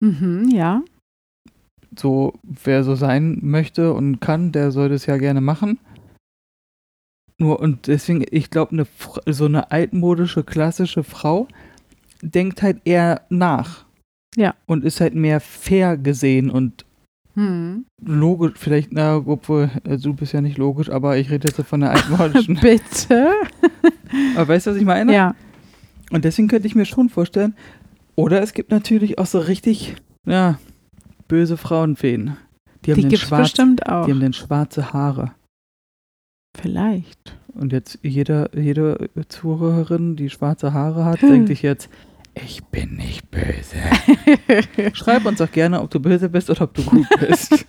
[0.00, 0.82] Mhm, ja.
[2.00, 5.78] So, wer so sein möchte und kann, der soll das ja gerne machen.
[7.38, 8.86] Nur, und deswegen, ich glaube, eine,
[9.32, 11.46] so eine altmodische, klassische Frau
[12.20, 13.84] denkt halt eher nach.
[14.36, 14.54] Ja.
[14.66, 16.84] Und ist halt mehr fair gesehen und
[17.34, 17.84] Hm.
[18.04, 21.80] logisch, vielleicht, na, obwohl, also du bist ja nicht logisch, aber ich rede jetzt von
[21.80, 22.56] der altmodischen.
[22.60, 23.32] Bitte?
[24.34, 25.14] aber weißt du, was ich meine?
[25.14, 25.36] Ja.
[26.10, 27.54] Und deswegen könnte ich mir schon vorstellen,
[28.16, 29.94] oder es gibt natürlich auch so richtig,
[30.26, 30.58] ja,
[31.28, 32.36] böse Frauenfeen.
[32.84, 33.54] Die haben Die den schwarz,
[33.86, 34.06] auch.
[34.06, 35.32] Die haben dann schwarze Haare.
[36.56, 37.36] Vielleicht.
[37.54, 41.30] Und jetzt jeder, jede Zuhörerin, die schwarze Haare hat, Hm.
[41.30, 41.88] denkt sich jetzt,
[42.34, 43.76] ich bin nicht böse.
[44.92, 47.52] Schreib uns doch gerne, ob du böse bist oder ob du gut bist.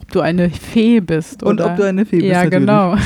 [0.00, 1.42] ob du eine Fee bist.
[1.42, 1.72] Und oder?
[1.72, 2.30] ob du eine Fee bist.
[2.30, 2.66] Ja, natürlich.
[2.66, 2.96] genau.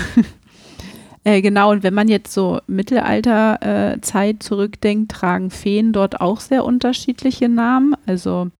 [1.24, 6.64] äh, genau, und wenn man jetzt so Mittelalterzeit äh, zurückdenkt, tragen Feen dort auch sehr
[6.64, 7.96] unterschiedliche Namen.
[8.06, 8.50] Also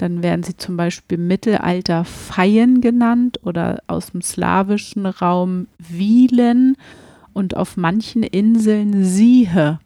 [0.00, 6.76] dann werden sie zum Beispiel Mittelalter Feien genannt oder aus dem slawischen Raum Wielen
[7.34, 9.78] und auf manchen Inseln Siehe.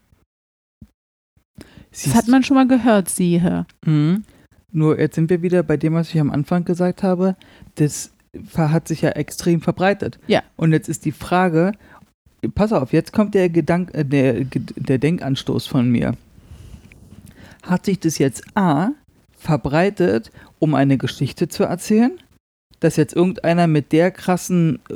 [1.91, 3.67] Das Siehst hat man schon mal gehört, Siehe.
[3.85, 4.25] Mhm.
[4.71, 7.37] Nur jetzt sind wir wieder bei dem, was ich am Anfang gesagt habe.
[7.77, 8.13] Das
[8.57, 10.19] hat sich ja extrem verbreitet.
[10.27, 10.43] Ja.
[10.57, 11.73] Und jetzt ist die Frage,
[12.55, 16.17] pass auf, jetzt kommt der Gedank, äh, der, der Denkanstoß von mir.
[17.63, 18.91] Hat sich das jetzt A
[19.45, 22.13] verbreitet, um eine Geschichte zu erzählen?
[22.81, 24.95] Dass jetzt irgendeiner mit der krassen äh,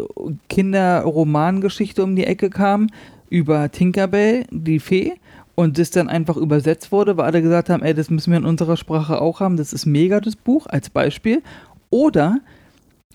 [0.49, 2.89] Kinderromangeschichte um die Ecke kam
[3.31, 5.15] über Tinkerbell, die Fee,
[5.55, 8.45] und das dann einfach übersetzt wurde, weil alle gesagt haben, ey, das müssen wir in
[8.45, 11.43] unserer Sprache auch haben, das ist mega das Buch als Beispiel.
[11.91, 12.39] Oder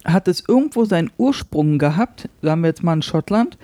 [0.04, 3.58] hat es irgendwo seinen Ursprung gehabt, sagen wir jetzt mal in Schottland,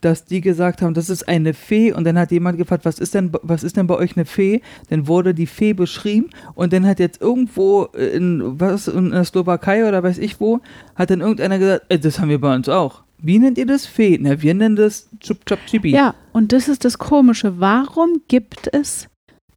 [0.00, 3.14] dass die gesagt haben, das ist eine Fee und dann hat jemand gefragt, was ist
[3.14, 4.60] denn, was ist denn bei euch eine Fee?
[4.90, 9.88] Dann wurde die Fee beschrieben und dann hat jetzt irgendwo in, was, in der Slowakei
[9.88, 10.60] oder weiß ich wo,
[10.94, 13.02] hat dann irgendeiner gesagt, ey, das haben wir bei uns auch.
[13.18, 14.18] Wie nennt ihr das Fee?
[14.20, 15.90] Na, wir nennen das Chup Chup Chibi.
[15.90, 17.58] Ja, und das ist das Komische.
[17.58, 19.08] Warum gibt es,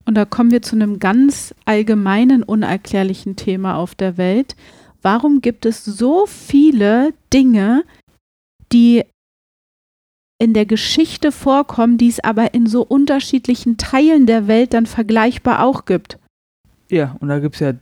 [0.05, 4.55] und da kommen wir zu einem ganz allgemeinen, unerklärlichen Thema auf der Welt,
[5.01, 7.83] warum gibt es so viele Dinge,
[8.71, 9.03] die
[10.39, 15.63] in der Geschichte vorkommen, die es aber in so unterschiedlichen Teilen der Welt dann vergleichbar
[15.63, 16.17] auch gibt?
[16.91, 17.73] Ja, und da gibt es ja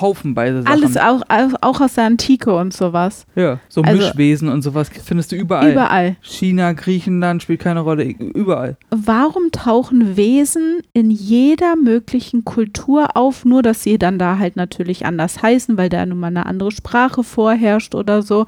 [0.00, 0.72] haufenweise Sachen.
[0.72, 1.22] Alles auch,
[1.60, 3.26] auch aus der Antike und sowas.
[3.34, 5.72] Ja, so Also- Mischwesen und sowas findest du überall.
[5.72, 6.16] Überall.
[6.20, 8.76] China, Griechenland spielt keine Rolle, überall.
[8.90, 15.04] warum tauchen Wesen in jeder möglichen Kultur auf, nur dass sie dann da halt natürlich
[15.04, 18.46] anders heißen, weil da nun mal eine andere Sprache vorherrscht oder so.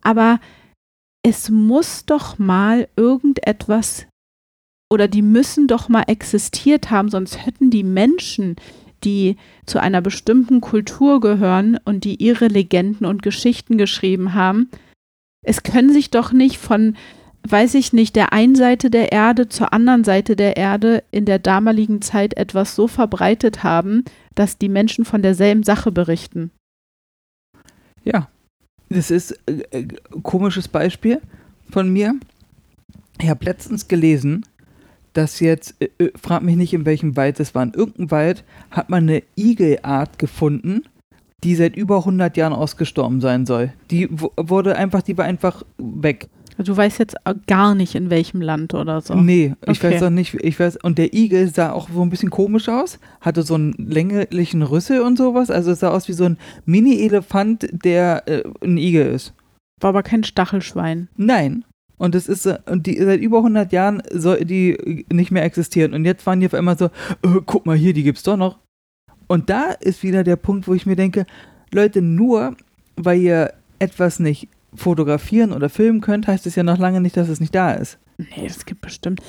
[0.00, 0.38] Aber
[1.24, 4.06] es muss doch mal irgendetwas
[4.92, 8.56] oder die müssen doch mal existiert haben, sonst hätten die Menschen,
[9.02, 14.70] die zu einer bestimmten Kultur gehören und die ihre Legenden und Geschichten geschrieben haben,
[15.42, 16.96] es können sich doch nicht von
[17.46, 21.38] weiß ich nicht, der einen Seite der Erde zur anderen Seite der Erde in der
[21.38, 26.50] damaligen Zeit etwas so verbreitet haben, dass die Menschen von derselben Sache berichten.
[28.02, 28.28] Ja.
[28.94, 29.88] Das ist äh, äh,
[30.22, 31.20] komisches Beispiel
[31.68, 32.14] von mir.
[33.20, 34.46] Ich habe letztens gelesen,
[35.14, 38.90] dass jetzt, äh, frag mich nicht, in welchem Wald es war, in irgendeinem Wald hat
[38.90, 40.84] man eine Igelart gefunden,
[41.42, 43.72] die seit über 100 Jahren ausgestorben sein soll.
[43.90, 46.28] Die wurde einfach, die war einfach weg.
[46.58, 47.16] Du weißt jetzt
[47.48, 49.14] gar nicht, in welchem Land oder so.
[49.14, 49.94] Nee, ich Okay.
[49.94, 53.00] weiß auch nicht, ich weiß, und der Igel sah auch so ein bisschen komisch aus,
[53.20, 57.68] hatte so einen länglichen Rüssel und sowas, also es sah aus wie so ein Mini-Elefant,
[57.72, 59.34] der äh, ein Igel ist.
[59.80, 61.08] War aber kein Stachelschwein.
[61.16, 61.64] Nein.
[61.96, 65.42] Und es ist, äh, und die seit über 100 Jahren soll die äh, nicht mehr
[65.44, 65.92] existieren.
[65.94, 68.58] Und jetzt waren die auf einmal so, äh, guck mal hier, die gibt's doch noch.
[69.26, 71.26] Und da ist wieder der Punkt, wo ich mir denke,
[71.72, 72.54] Leute, nur
[72.96, 77.28] weil ihr etwas nicht fotografieren oder filmen könnt, heißt es ja noch lange nicht, dass
[77.28, 77.98] es nicht da ist.
[78.16, 79.20] Nee, das gibt bestimmt.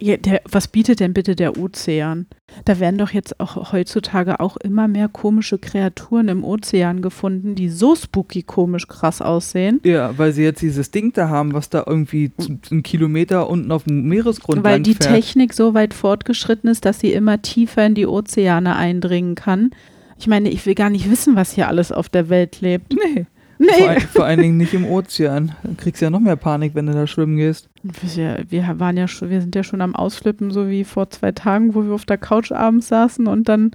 [0.00, 2.26] Ja, der, was bietet denn bitte der Ozean?
[2.64, 7.68] Da werden doch jetzt auch heutzutage auch immer mehr komische Kreaturen im Ozean gefunden, die
[7.68, 9.80] so spooky komisch krass aussehen.
[9.84, 12.32] Ja, weil sie jetzt dieses Ding da haben, was da irgendwie
[12.70, 14.92] einen Kilometer unten auf dem Meeresgrund Weil die.
[14.94, 19.70] Technik so weit fortgeschritten ist, dass sie immer tiefer in die Ozeane eindringen kann.
[20.18, 22.92] Ich meine, ich will gar nicht wissen, was hier alles auf der Welt lebt.
[22.92, 23.26] Nee.
[23.62, 23.70] Nee.
[23.78, 25.54] Vor, vor allen Dingen nicht im Ozean.
[25.62, 27.68] Dann kriegst du ja noch mehr Panik, wenn du da schwimmen gehst.
[27.82, 31.30] Wir, wir waren ja schon, wir sind ja schon am Ausflippen, so wie vor zwei
[31.30, 33.70] Tagen, wo wir auf der Couch abends saßen und dann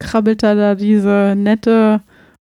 [0.00, 2.02] krabbelt da, da diese nette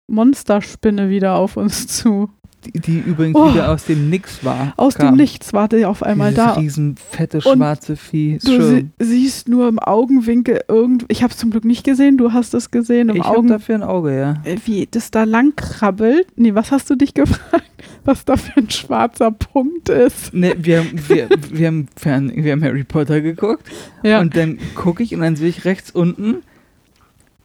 [0.07, 2.31] Monsterspinne wieder auf uns zu.
[2.75, 3.53] Die, die übrigens Oh.
[3.53, 4.73] wieder aus dem Nix war.
[4.77, 5.09] Aus kam.
[5.09, 6.53] dem Nichts war die auf einmal Dieses da.
[6.55, 8.35] riesen fette Und schwarze Vieh.
[8.37, 11.05] Ist Du sie, siehst nur im Augenwinkel irgend.
[11.09, 13.49] Ich habe es zum Glück nicht gesehen, du hast es gesehen im Ich habe Augen,
[13.49, 14.33] dafür ein Auge, ja.
[14.45, 16.27] äh, wie das da lang krabbelt.
[16.37, 17.65] Nee, was hast du dich gefragt?
[18.05, 20.33] Was da für ein schwarzer Punkt ist?
[20.33, 23.65] Ne, wir, wir, wir, haben Fern wir haben Harry Potter geguckt
[24.03, 24.21] Ja.
[24.21, 26.37] und dann gucke ich und dann sehe ich rechts unten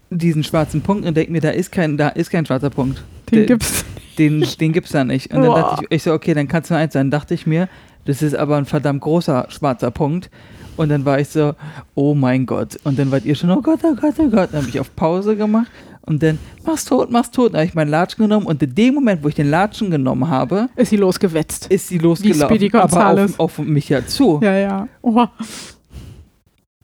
[0.10, 3.04] diesen schwarzen Punkt und denke mir, da ist kein, da ist kein schwarzer Punkt.
[3.32, 3.86] den der- gibt's.
[4.22, 5.34] Den, den gibt's da nicht.
[5.34, 5.60] Und dann Boah.
[5.62, 7.10] dachte ich, ich so, okay, dann kann es nur eins sein.
[7.10, 7.68] Dachte ich mir,
[8.06, 10.30] das ist aber ein verdammt großer schwarzer Punkt.
[10.78, 11.54] Und dann war ich so,
[11.96, 12.78] oh mein Gott.
[12.84, 14.50] Und dann wart ihr schon, oh Gott, oh Gott, oh Gott.
[14.52, 15.72] Dann habe ich auf Pause gemacht
[16.04, 17.54] und dann, mach's tot, mach's tot.
[17.54, 20.28] Dann habe ich meinen Latschen genommen und in dem Moment, wo ich den Latschen genommen
[20.30, 21.68] habe, Ist sie losgewetzt.
[21.68, 23.40] ist sie Speedy losgelaufen, aber Gonzales.
[23.40, 24.40] auf, auf mich ja zu.
[24.44, 24.88] Ja, ja.
[25.02, 25.26] Oh.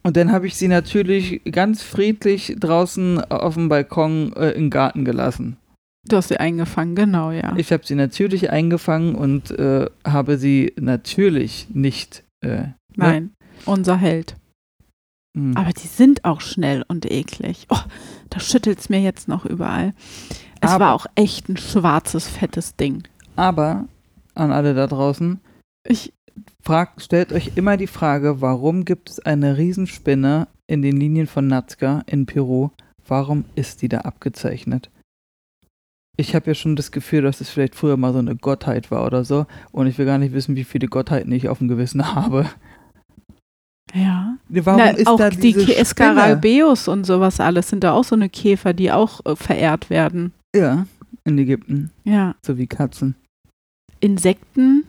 [0.02, 5.04] Und dann habe ich sie natürlich ganz friedlich draußen auf dem Balkon äh, im Garten
[5.04, 5.56] gelassen.
[6.08, 7.54] Du hast sie eingefangen, genau, ja.
[7.56, 12.24] Ich habe sie natürlich eingefangen und äh, habe sie natürlich nicht.
[12.40, 13.32] Äh, Nein,
[13.66, 14.36] unser Held.
[15.36, 15.58] mh.
[15.60, 17.66] Aber die sind auch schnell und eklig.
[17.68, 17.76] Oh,
[18.30, 19.92] da schüttelt es mir jetzt noch überall.
[20.60, 23.02] Es Aber- war auch echt ein schwarzes, fettes Ding.
[23.36, 23.86] Aber
[24.34, 25.40] an alle da draußen,
[25.86, 26.12] Ich,
[26.62, 31.46] fragt, stellt euch immer die Frage, warum gibt es eine Riesenspinne in den Linien von
[31.46, 32.70] Nazca in Peru?
[33.06, 34.90] Warum ist die da abgezeichnet?
[36.20, 39.06] Ich habe ja schon das Gefühl, dass es vielleicht früher mal so eine Gottheit war
[39.06, 39.46] oder so.
[39.70, 42.46] Und ich will gar nicht wissen, wie viele Gottheiten ich auf dem Gewissen habe.
[43.94, 44.36] ja.
[44.48, 45.52] Warum Na, ist auch da die?
[45.84, 50.32] Skarabäus und sowas alles sind da auch so eine Käfer, die auch äh, verehrt werden.
[50.56, 50.86] Ja,
[51.24, 52.34] in Ägypten, Ja.
[52.44, 53.14] so wie Katzen.
[54.00, 54.84] Insekten,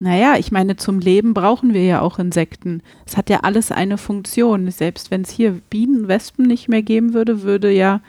[0.00, 2.82] naja, ich meine, zum Leben brauchen wir ja auch Insekten.
[3.06, 4.70] Es hat ja alles eine Funktion.
[4.70, 8.00] Selbst wenn es hier Bienen, Wespen nicht mehr geben würde, würde ja,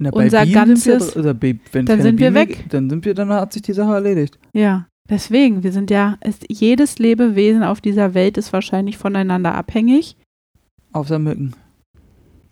[0.00, 2.64] Na, Unser wir ganzes- bei- wenn dann sind wir Bienen mehr weg.
[2.70, 4.38] Dann sind wir, dann hat sich die Sache erledigt.
[4.52, 4.86] ja.
[5.10, 10.18] Deswegen, wir sind ja, ist, jedes Lebewesen auf dieser Welt ist wahrscheinlich voneinander abhängig.
[10.92, 11.54] Außer Mücken.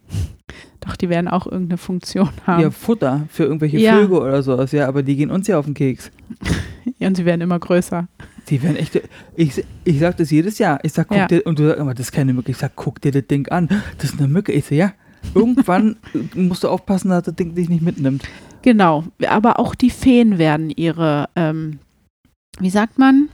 [0.80, 2.62] Doch, die werden auch irgendeine Funktion haben.
[2.62, 3.98] Ja, Futter für irgendwelche Ja.
[3.98, 6.10] Vögel oder sowas, ja, aber die gehen uns ja auf den Keks.
[7.00, 8.08] Und sie werden immer größer.
[8.48, 9.02] Die werden echt.
[9.34, 10.78] Ich, ich sag das jedes Jahr.
[10.82, 11.26] Ich sag, guck Ja.
[11.26, 12.52] dir, und du sagst immer, das ist keine Mücke.
[12.52, 13.68] Ich sag, guck dir das Ding an.
[13.98, 14.52] Das ist eine Mücke.
[14.52, 14.92] Ich so, ja.
[15.34, 15.96] Irgendwann
[16.34, 18.24] musst du aufpassen, dass das Ding dich nicht mitnimmt.
[18.62, 21.78] Genau, aber auch die Feen werden ihre, ähm,
[22.58, 23.28] wie sagt man,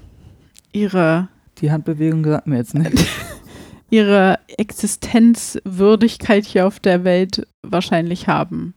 [0.72, 3.06] ihre, Die Handbewegung sagt mir jetzt nicht.
[3.90, 8.74] ihre Existenzwürdigkeit hier auf der Welt wahrscheinlich haben.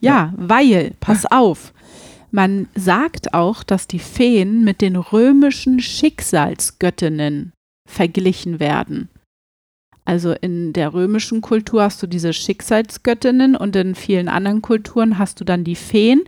[0.00, 1.72] Ja, weil, pass auf,
[2.30, 7.52] man sagt auch, dass die Feen mit den römischen Schicksalsgöttinnen
[7.88, 9.08] verglichen werden.
[10.06, 15.40] Also in der römischen Kultur hast du diese Schicksalsgöttinnen und in vielen anderen Kulturen hast
[15.40, 16.22] du dann die Feen,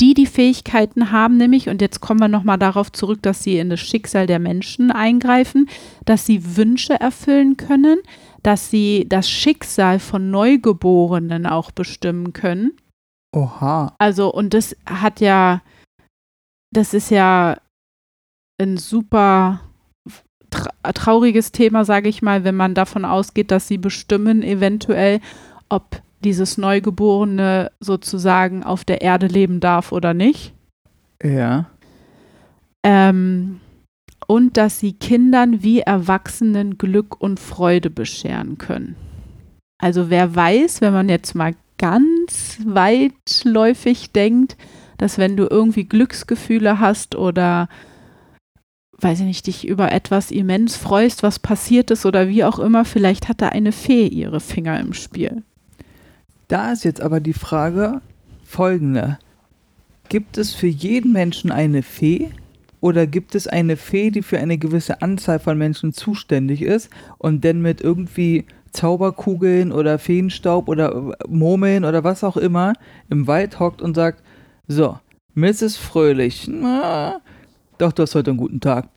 [0.00, 3.70] die die Fähigkeiten haben, nämlich, und jetzt kommen wir nochmal darauf zurück, dass sie in
[3.70, 5.68] das Schicksal der Menschen eingreifen,
[6.04, 7.98] dass sie Wünsche erfüllen können,
[8.42, 12.72] dass sie das Schicksal von Neugeborenen auch bestimmen können.
[13.34, 13.94] Oha.
[13.98, 15.62] Also, und das hat ja,
[16.72, 17.56] das ist ja
[18.60, 19.60] ein super
[20.94, 25.20] trauriges Thema, sage ich mal, wenn man davon ausgeht, dass sie bestimmen eventuell,
[25.68, 30.54] ob dieses Neugeborene sozusagen auf der Erde leben darf oder nicht.
[31.22, 31.66] Ja.
[32.82, 33.60] Ähm,
[34.26, 38.96] und dass sie Kindern wie Erwachsenen Glück und Freude bescheren können.
[39.78, 44.56] Also wer weiß, wenn man jetzt mal ganz weitläufig denkt,
[44.98, 47.68] dass wenn du irgendwie Glücksgefühle hast oder
[49.00, 52.84] weiß ich nicht, dich über etwas immens freust, was passiert ist oder wie auch immer,
[52.84, 55.42] vielleicht hat da eine Fee ihre Finger im Spiel.
[56.48, 58.00] Da ist jetzt aber die Frage
[58.44, 59.18] folgende.
[60.08, 62.30] Gibt es für jeden Menschen eine Fee?
[62.80, 67.42] Oder gibt es eine Fee, die für eine gewisse Anzahl von Menschen zuständig ist und
[67.42, 72.74] dann mit irgendwie Zauberkugeln oder Feenstaub oder Murmeln oder was auch immer
[73.08, 74.22] im Wald hockt und sagt,
[74.66, 74.98] so,
[75.34, 75.76] Mrs.
[75.76, 77.20] Fröhlich, na,
[77.78, 78.88] doch, du hast heute einen guten Tag.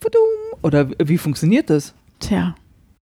[0.61, 1.93] Oder wie funktioniert das?
[2.19, 2.55] Tja,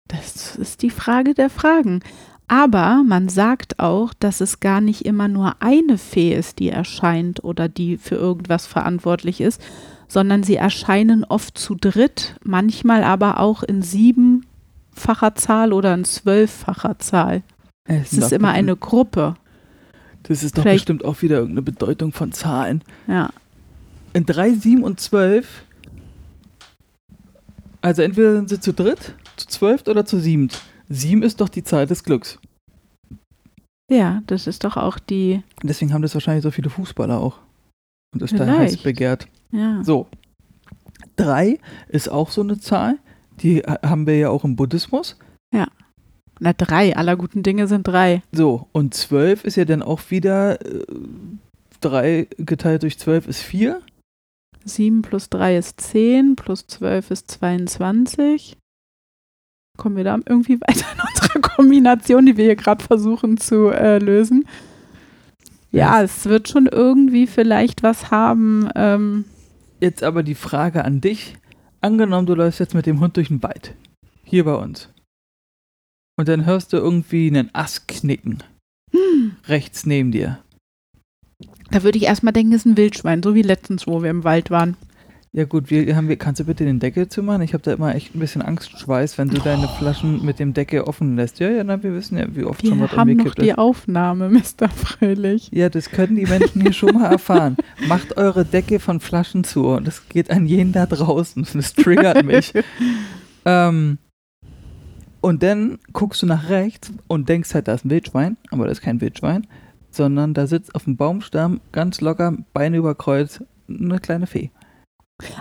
[0.09, 2.01] das ist die Frage der Fragen.
[2.49, 7.45] Aber man sagt auch, dass es gar nicht immer nur eine Fee ist, die erscheint
[7.45, 9.63] oder die für irgendwas verantwortlich ist,
[10.09, 16.99] sondern sie erscheinen oft zu dritt, manchmal aber auch in siebenfacher Zahl oder in zwölffacher
[16.99, 17.43] Zahl.
[17.85, 19.37] Es ist immer eine Gruppe.
[20.25, 22.83] Das ist doch Vielleicht, bestimmt auch wieder irgendeine Bedeutung von Zahlen.
[23.07, 23.31] Ja.
[24.13, 25.65] In 3, 7 und 12,
[27.81, 30.61] also entweder sind sie zu dritt, zu zwölf oder zu siebt.
[30.89, 32.39] Sieben ist doch die Zahl des Glücks.
[33.91, 35.43] Ja, das ist doch auch die.
[35.63, 37.39] Deswegen haben das wahrscheinlich so viele Fußballer auch.
[38.13, 38.51] Und ist Vielleicht.
[38.51, 39.29] da heiß begehrt.
[39.53, 39.83] Ja.
[39.85, 40.09] So.
[41.17, 42.99] Drei ist auch so eine Zahl.
[43.41, 45.17] Die haben wir ja auch im Buddhismus.
[45.55, 45.69] Ja.
[46.41, 46.97] Na, drei.
[46.97, 48.23] Aller guten Dinge sind drei.
[48.33, 48.69] So.
[48.73, 50.61] Und zwölf ist ja dann auch wieder.
[50.65, 50.85] Äh,
[51.81, 53.81] drei geteilt durch zwölf ist vier.
[54.65, 58.57] Sieben plus drei ist zehn, plus zwölf ist 22
[59.81, 63.99] kommen wir da irgendwie weiter in unserer Kombination, die wir hier gerade versuchen zu äh,
[63.99, 64.47] lösen.
[65.73, 68.69] Ja, es wird schon irgendwie vielleicht was haben.
[68.77, 69.25] Ähm.
[69.81, 71.37] Jetzt aber die Frage an dich.
[71.81, 73.75] Angenommen, du läufst jetzt mit dem Hund durch den Wald.
[74.23, 74.91] Hier bei uns.
[76.19, 78.43] Und dann hörst du irgendwie einen Ast knicken.
[78.93, 79.37] Hm.
[79.47, 80.41] Rechts neben dir.
[81.71, 84.25] Da würde ich erstmal denken, es ist ein Wildschwein, so wie letztens, wo wir im
[84.25, 84.77] Wald waren.
[85.33, 87.43] Ja gut, wir haben wir, kannst du bitte den Deckel zumachen?
[87.43, 89.45] Ich habe da immer echt ein bisschen Angstschweiß, wenn du oh.
[89.45, 91.39] deine Flaschen mit dem Deckel offen lässt.
[91.39, 94.29] Ja, ja, na, wir wissen ja, wie oft wir schon was haben noch die Aufnahme,
[94.59, 94.69] Mr.
[94.69, 95.49] Fröhlich.
[95.53, 97.57] Ja, das können die Menschen hier schon mal erfahren.
[97.87, 101.47] Macht eure Decke von Flaschen zu und das geht an jeden da draußen.
[101.55, 102.53] Das triggert mich.
[103.45, 103.99] ähm,
[105.21, 108.79] und dann guckst du nach rechts und denkst halt, da ist ein Wildschwein, aber das
[108.79, 109.47] ist kein Wildschwein,
[109.91, 114.51] sondern da sitzt auf dem Baumstamm ganz locker, Beine über Kreuz, eine kleine Fee.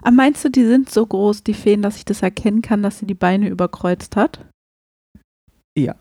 [0.01, 2.99] Aber meinst du, die sind so groß, die Feen, dass ich das erkennen kann, dass
[2.99, 4.45] sie die Beine überkreuzt hat?
[5.77, 5.95] Ja.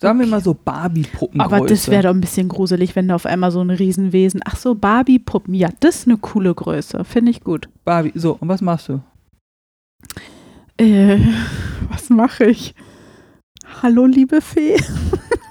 [0.00, 0.26] Sagen okay.
[0.26, 1.40] wir mal so Barbie-Puppen.
[1.40, 4.40] Aber das wäre doch ein bisschen gruselig, wenn da auf einmal so ein Riesenwesen.
[4.44, 5.54] Ach so, Barbie-Puppen.
[5.54, 7.04] Ja, das ist eine coole Größe.
[7.04, 7.68] Finde ich gut.
[7.84, 9.00] Barbie, so, und was machst du?
[10.76, 11.18] Äh,
[11.90, 12.74] was mache ich?
[13.82, 14.76] Hallo, liebe Fee.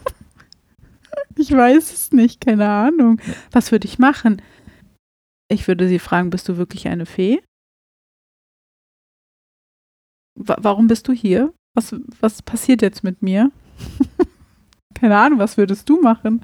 [1.38, 3.20] ich weiß es nicht, keine Ahnung.
[3.52, 4.42] Was würde ich machen?
[5.50, 7.42] Ich würde sie fragen, bist du wirklich eine Fee?
[10.36, 11.54] warum bist du hier?
[11.76, 13.52] Was, was passiert jetzt mit mir?
[14.94, 16.42] Keine Ahnung, was würdest du machen?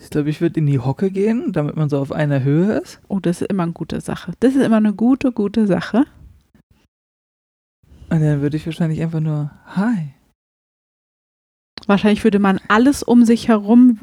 [0.00, 3.00] Ich glaube, ich würde in die Hocke gehen, damit man so auf einer Höhe ist.
[3.08, 4.32] Oh, das ist immer eine gute Sache.
[4.40, 6.04] Das ist immer eine gute, gute Sache.
[8.08, 10.14] Und dann würde ich wahrscheinlich einfach nur Hi.
[11.90, 13.98] Wahrscheinlich würde man alles um sich herum,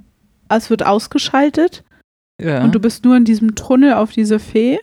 [0.49, 1.85] es wird ausgeschaltet.
[2.41, 2.61] Ja.
[2.61, 4.79] Und du bist nur in diesem Tunnel auf diese Fee.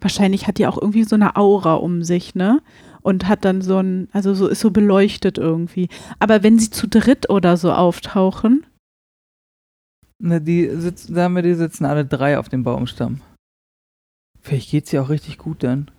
[0.00, 2.60] Wahrscheinlich hat die auch irgendwie so eine Aura um sich, ne?
[3.02, 5.88] und hat dann so ein, also so ist so beleuchtet irgendwie.
[6.18, 8.66] Aber wenn sie zu dritt oder so auftauchen.
[10.18, 13.20] Na, die sitzen, sagen wir, die sitzen alle drei auf dem Baumstamm.
[14.40, 15.92] Vielleicht geht's ja auch richtig gut dann.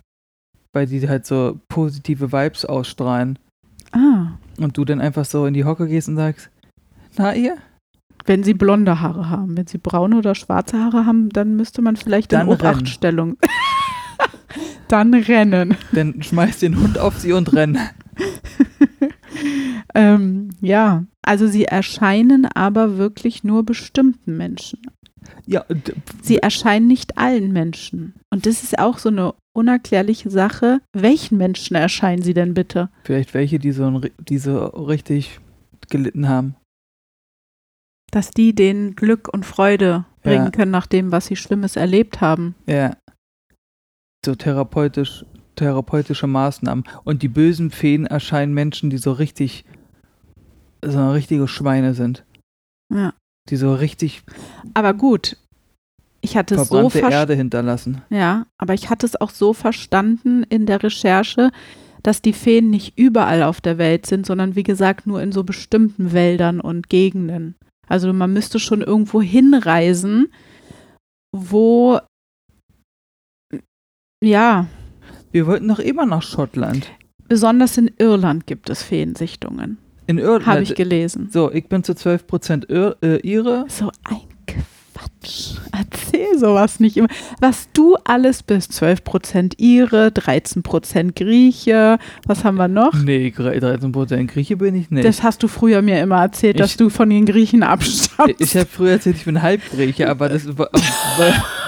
[0.74, 3.38] Weil die halt so positive Vibes ausstrahlen.
[3.92, 4.33] Ah.
[4.58, 6.50] Und du dann einfach so in die Hocke gehst und sagst,
[7.16, 7.56] na ihr?
[8.26, 9.56] Wenn sie blonde Haare haben.
[9.56, 13.36] Wenn sie braune oder schwarze Haare haben, dann müsste man vielleicht dann in Obachtstellung.
[14.88, 15.76] Dann rennen.
[15.92, 17.78] Dann schmeiß den Hund auf sie und renn.
[19.94, 24.80] ähm, ja, also sie erscheinen aber wirklich nur bestimmten Menschen.
[25.46, 25.64] Ja,
[26.22, 28.14] sie erscheinen nicht allen Menschen.
[28.30, 30.80] Und das ist auch so eine unerklärliche Sache.
[30.92, 32.88] Welchen Menschen erscheinen sie denn bitte?
[33.04, 35.40] Vielleicht welche, die so, die so richtig
[35.90, 36.56] gelitten haben.
[38.10, 40.50] Dass die denen Glück und Freude bringen ja.
[40.50, 42.54] können nach dem, was sie Schlimmes erlebt haben.
[42.66, 42.96] Ja
[44.24, 45.24] so therapeutisch,
[45.56, 46.84] therapeutische Maßnahmen.
[47.04, 49.64] Und die bösen Feen erscheinen Menschen, die so richtig,
[50.84, 52.24] so richtige Schweine sind.
[52.92, 53.14] Ja.
[53.50, 54.22] Die so richtig.
[54.72, 55.36] Aber gut.
[56.20, 58.00] Ich hatte es so Erde hinterlassen.
[58.08, 61.50] Ja, aber ich hatte es auch so verstanden in der Recherche,
[62.02, 65.44] dass die Feen nicht überall auf der Welt sind, sondern wie gesagt nur in so
[65.44, 67.56] bestimmten Wäldern und Gegenden.
[67.86, 70.32] Also man müsste schon irgendwo hinreisen,
[71.32, 72.00] wo
[74.22, 74.66] ja.
[75.32, 76.90] Wir wollten doch immer nach Schottland.
[77.28, 79.78] Besonders in Irland gibt es Feensichtungen.
[80.06, 80.46] In Irland?
[80.46, 81.28] Habe ich gelesen.
[81.32, 83.64] So, ich bin zu 12% Ir äh, Ire.
[83.68, 85.56] So ein Quatsch.
[85.72, 87.08] Erzähl sowas nicht immer.
[87.40, 92.94] Was du alles bist, 12% Ire, 13% Grieche, was haben wir noch?
[92.94, 95.04] Nee, 13% Grieche bin ich nicht.
[95.04, 98.40] Das hast du früher mir immer erzählt, ich, dass du von den Griechen abstammst.
[98.40, 100.70] Ich habe früher erzählt, ich bin Halbgrieche, aber das war...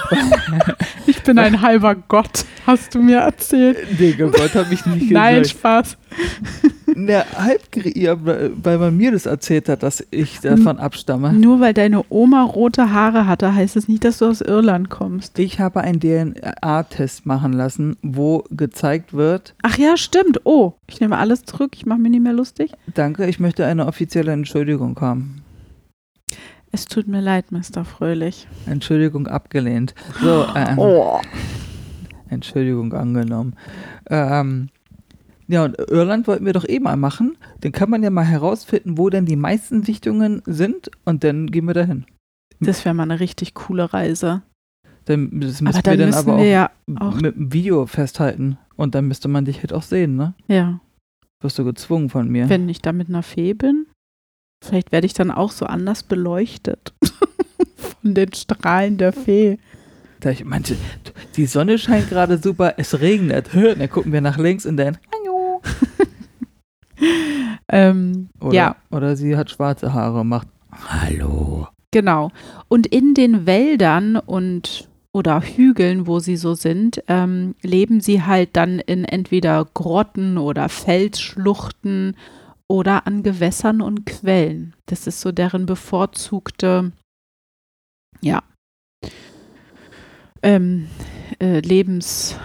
[1.07, 3.77] ich bin ein halber Gott, hast du mir erzählt.
[3.99, 5.11] Nee, Gott habe ich nicht gesagt.
[5.11, 5.97] Nein, Spaß.
[6.95, 7.61] Na, halb,
[7.95, 11.33] ja, weil man mir das erzählt hat, dass ich davon abstamme.
[11.33, 14.89] Nur weil deine Oma rote Haare hatte, heißt es das nicht, dass du aus Irland
[14.89, 15.37] kommst.
[15.37, 19.53] Ich habe einen DNA-Test machen lassen, wo gezeigt wird.
[19.61, 20.41] Ach ja, stimmt.
[20.45, 21.73] Oh, ich nehme alles zurück.
[21.75, 22.71] Ich mache mir nicht mehr lustig.
[22.93, 25.43] Danke, ich möchte eine offizielle Entschuldigung haben.
[26.77, 27.83] Es tut mir leid, Mr.
[27.83, 28.47] Fröhlich.
[28.67, 29.95] Entschuldigung abgelehnt.
[30.21, 31.19] So, äh, oh.
[32.29, 33.55] Entschuldigung angenommen.
[34.11, 34.69] Ähm,
[35.47, 37.35] ja, und Irland wollten wir doch eh mal machen.
[37.61, 41.65] Dann kann man ja mal herausfinden, wo denn die meisten Sichtungen sind und dann gehen
[41.65, 42.05] wir dahin.
[42.59, 44.43] Das wäre mal eine richtig coole Reise.
[45.05, 46.69] Dann, das müssen aber dann wir dann aber auch, ja
[46.99, 48.59] auch, mit dem Video festhalten.
[48.75, 50.35] Und dann müsste man dich halt auch sehen, ne?
[50.47, 50.79] Ja.
[51.41, 52.47] Wirst du gezwungen von mir.
[52.49, 53.87] Wenn ich da mit einer Fee bin,
[54.61, 56.93] vielleicht werde ich dann auch so anders beleuchtet.
[58.01, 59.59] von den Strahlen der Fee.
[60.19, 60.75] Da ich meinte,
[61.35, 63.49] die Sonne scheint gerade super, es regnet.
[63.53, 64.97] Dann gucken wir nach links und dann,
[67.69, 68.75] ähm, oder, ja.
[68.91, 71.67] Oder sie hat schwarze Haare und macht Hallo.
[71.91, 72.31] Genau.
[72.67, 78.49] Und in den Wäldern und oder Hügeln, wo sie so sind, ähm, leben sie halt
[78.53, 82.15] dann in entweder Grotten oder Felsschluchten
[82.69, 84.75] oder an Gewässern und Quellen.
[84.85, 86.91] Das ist so deren bevorzugte,
[88.21, 88.43] ja,
[90.43, 90.87] ähm,
[91.39, 92.35] äh, Lebens,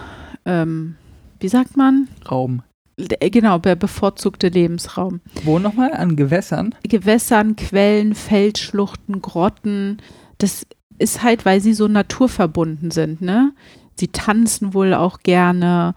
[0.44, 0.96] ähm,
[1.40, 2.08] wie sagt man?
[2.30, 2.62] Raum.
[2.96, 5.20] Äh, genau, der bevorzugte Lebensraum.
[5.44, 5.92] Wo nochmal?
[5.92, 6.74] An Gewässern?
[6.82, 9.98] Gewässern, Quellen, Feldschluchten, Grotten.
[10.38, 10.66] Das
[10.98, 13.52] ist halt, weil sie so naturverbunden sind, ne?
[13.94, 15.94] Sie tanzen wohl auch gerne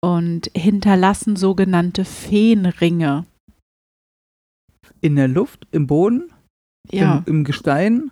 [0.00, 3.24] und hinterlassen sogenannte Feenringe.
[5.06, 6.32] In der Luft, im Boden?
[6.90, 7.22] Ja.
[7.26, 8.10] Im, im Gestein?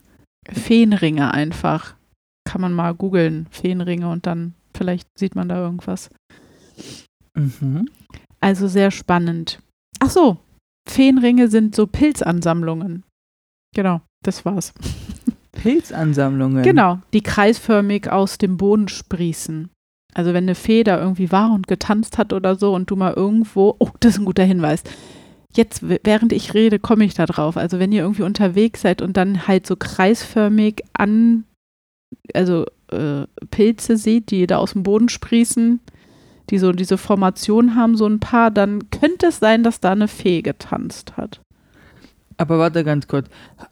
[0.49, 1.97] Feenringe einfach.
[2.45, 6.09] Kann man mal googeln, Feenringe und dann vielleicht sieht man da irgendwas.
[7.36, 7.88] Mhm.
[8.40, 9.59] Also sehr spannend.
[9.99, 10.36] Ach so,
[10.88, 13.03] Feenringe sind so Pilzansammlungen.
[13.74, 14.72] Genau, das war's.
[15.53, 16.62] Pilzansammlungen?
[16.62, 19.68] Genau, die kreisförmig aus dem Boden sprießen.
[20.14, 23.14] Also wenn eine Fee da irgendwie war und getanzt hat oder so und du mal
[23.14, 24.84] irgendwo, oh, das ist ein guter Hinweis.
[25.55, 27.57] Jetzt, während ich rede, komme ich da drauf.
[27.57, 31.44] Also wenn ihr irgendwie unterwegs seid und dann halt so kreisförmig an,
[32.32, 35.80] also äh, Pilze seht, die da aus dem Boden sprießen,
[36.50, 40.09] die so diese Formation haben, so ein paar, dann könnte es sein, dass da eine
[40.09, 41.40] Fee getanzt hat.
[42.36, 43.28] Aber warte ganz kurz.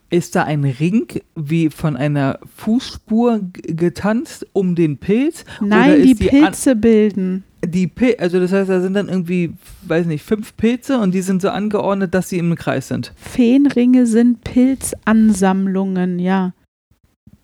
[0.09, 5.45] Ist da ein Ring wie von einer Fußspur getanzt um den Pilz?
[5.61, 7.45] Nein, die, die, Pilze bilden.
[7.65, 9.55] Die Pil also das heißt, da sind dann irgendwie,
[9.87, 13.13] weiß nicht, fünf Pilze und die sind so angeordnet, dass sie im Kreis sind.
[13.17, 16.55] Feenringe sind Pilzansammlungen, ja.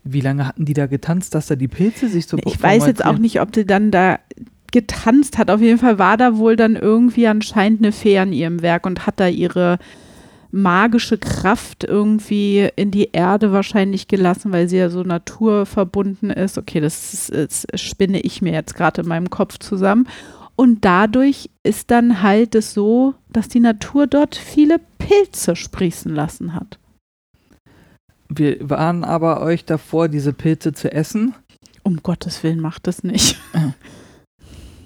[0.03, 3.05] Wie lange hatten die da getanzt, dass da die Pilze sich so Ich weiß jetzt
[3.05, 4.19] auch nicht, ob die dann da
[4.73, 5.51] getanzt hat.
[5.51, 9.07] Auf jeden Fall war da wohl dann irgendwie anscheinend eine Fee an ihrem Werk und
[9.07, 9.79] hat da ihre
[10.51, 16.59] magische Kraft irgendwie in die Erde wahrscheinlich gelassen, weil sie ja so naturverbunden ist.
[16.59, 20.09] Okay, das, ist, das spinne ich mir jetzt gerade in meinem Kopf zusammen.
[20.57, 26.55] Und dadurch ist dann halt es so, dass die Natur dort viele Pilze sprießen lassen
[26.55, 26.79] hat.
[28.29, 31.35] Wir waren aber euch davor, diese Pilze zu essen.
[31.83, 33.39] Um Gottes Willen macht das nicht.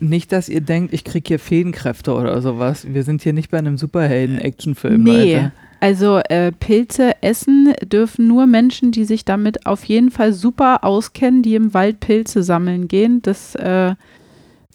[0.02, 2.86] nicht, dass ihr denkt, ich kriege hier Feenkräfte oder sowas.
[2.92, 5.02] Wir sind hier nicht bei einem Superhelden-Actionfilm.
[5.02, 5.34] Nee.
[5.34, 5.52] Leute.
[5.80, 11.42] Also äh, Pilze essen dürfen nur Menschen, die sich damit auf jeden Fall super auskennen,
[11.42, 13.20] die im Wald Pilze sammeln gehen.
[13.22, 13.94] Das äh,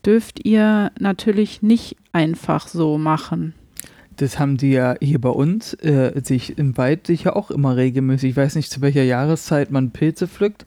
[0.06, 3.54] dürft ihr natürlich nicht einfach so machen.
[4.18, 8.32] Das haben die ja hier bei uns äh, sich im Wald sicher auch immer regelmäßig.
[8.32, 10.66] Ich weiß nicht, zu welcher Jahreszeit man Pilze pflückt.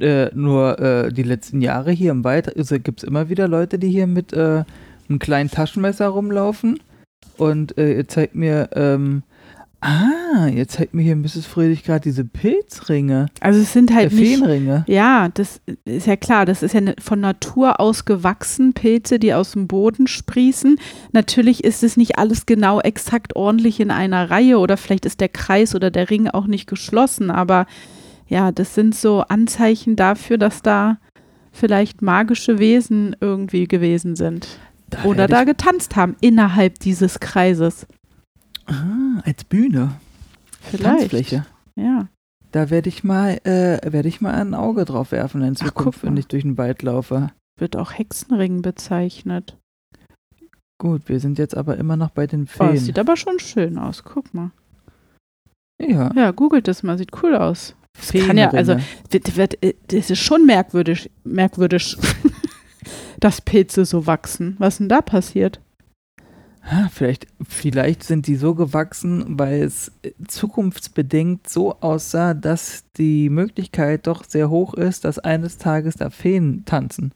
[0.00, 3.78] Äh, nur äh, die letzten Jahre hier im Wald also gibt es immer wieder Leute,
[3.78, 4.64] die hier mit äh,
[5.08, 6.78] einem kleinen Taschenmesser rumlaufen.
[7.36, 9.22] Und äh, ihr zeigt mir, ähm,
[9.80, 11.46] ah, ihr zeigt mir hier Mrs.
[11.46, 13.26] Fröhlich gerade diese Pilzringe.
[13.40, 14.84] Also es sind halt äh, nicht, Feenringe.
[14.86, 19.34] Ja, das ist ja klar, das ist ja ne, von Natur aus gewachsen, Pilze, die
[19.34, 20.78] aus dem Boden sprießen.
[21.12, 25.28] Natürlich ist es nicht alles genau exakt ordentlich in einer Reihe oder vielleicht ist der
[25.28, 27.66] Kreis oder der Ring auch nicht geschlossen, aber
[28.28, 30.98] ja, das sind so Anzeichen dafür, dass da
[31.50, 34.58] vielleicht magische Wesen irgendwie gewesen sind.
[34.90, 37.86] Da Oder da getanzt haben innerhalb dieses Kreises.
[38.66, 39.92] Ah, als Bühne.
[40.60, 40.82] Vielleicht.
[40.82, 41.46] Tanzfläche.
[41.76, 42.08] Ja.
[42.52, 46.16] Da werde ich mal, äh, werde ich mal ein Auge drauf werfen in Zukunft, wenn
[46.16, 47.30] ich durch den Wald laufe.
[47.58, 49.58] Wird auch Hexenring bezeichnet.
[50.78, 52.68] Gut, wir sind jetzt aber immer noch bei den Feen.
[52.68, 54.04] Oh, das sieht aber schon schön aus.
[54.04, 54.52] Guck mal.
[55.80, 56.12] Ja.
[56.14, 57.74] Ja, googelt das mal, sieht cool aus.
[57.98, 58.76] Das kann ja, also
[59.10, 61.96] das ist schon merkwürdig, merkwürdig,
[63.20, 64.56] dass Pilze so wachsen.
[64.58, 65.60] Was denn da passiert?
[66.90, 74.06] Vielleicht, vielleicht sind die so gewachsen, weil es äh, zukunftsbedingt so aussah, dass die Möglichkeit
[74.06, 77.12] doch sehr hoch ist, dass eines Tages da Feen tanzen.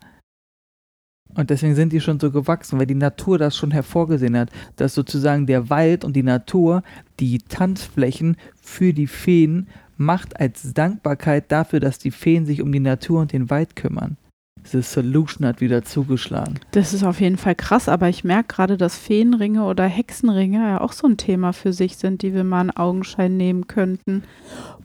[1.34, 4.94] Und deswegen sind die schon so gewachsen, weil die Natur das schon hervorgesehen hat, dass
[4.94, 6.82] sozusagen der Wald und die Natur
[7.20, 9.68] die Tanzflächen für die Feen
[10.04, 14.16] macht als Dankbarkeit dafür, dass die Feen sich um die Natur und den Wald kümmern.
[14.64, 16.60] Diese Solution hat wieder zugeschlagen.
[16.70, 20.80] Das ist auf jeden Fall krass, aber ich merke gerade, dass Feenringe oder Hexenringe ja
[20.80, 24.22] auch so ein Thema für sich sind, die wir mal in Augenschein nehmen könnten.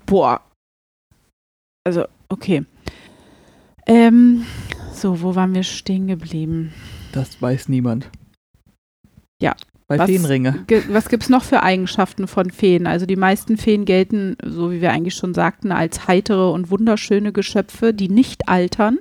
[0.05, 0.41] Boah.
[1.85, 2.65] Also, okay.
[3.85, 4.45] Ähm,
[4.93, 6.73] so, wo waren wir stehen geblieben?
[7.11, 8.09] Das weiß niemand.
[9.41, 9.55] Ja.
[9.87, 10.63] Bei Was- Feenringe.
[10.67, 12.87] Ge was gibt es noch für Eigenschaften von Feen?
[12.87, 17.31] Also die meisten Feen gelten, so wie wir eigentlich schon sagten, als heitere und wunderschöne
[17.31, 18.99] Geschöpfe, die nicht altern.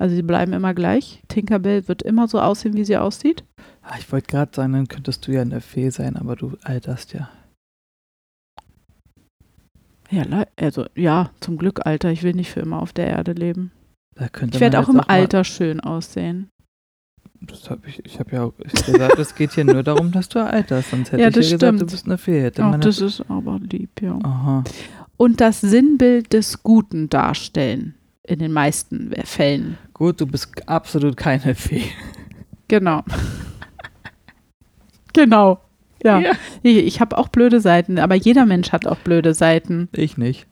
[0.00, 1.22] Also sie bleiben immer gleich.
[1.28, 3.44] Tinkerbell wird immer so aussehen, wie sie aussieht.
[3.82, 7.12] Ah, Ich wollte gerade sagen, dann könntest du ja eine Fee sein, aber du alterst
[7.14, 7.30] ja.
[10.10, 10.24] Ja,
[10.56, 12.10] also ja, zum Glück Alter.
[12.10, 13.72] Ich will nicht für immer auf der Erde leben.
[14.18, 16.48] Ich werde auch im mal- Alter schön aussehen.
[17.40, 18.50] Das hab ich ich habe ja
[18.84, 20.90] gesagt, es geht hier nur darum, dass du alterst.
[20.90, 22.42] Sonst hätte Ja, ich ja gesagt, du bist eine Fee.
[22.42, 24.18] Hätte Ach, das ist aber lieb, ja.
[24.22, 24.64] Aha.
[25.16, 27.94] Und das Sinnbild des Guten darstellen.
[28.24, 29.78] In den meisten Fällen.
[29.94, 31.84] Gut, du bist absolut keine Fee.
[32.68, 33.02] Genau.
[35.14, 35.60] genau.
[36.04, 36.18] Ja.
[36.20, 36.32] Ja.
[36.62, 39.88] Ich, ich habe auch blöde Seiten, aber jeder Mensch hat auch blöde Seiten.
[39.92, 40.46] Ich nicht.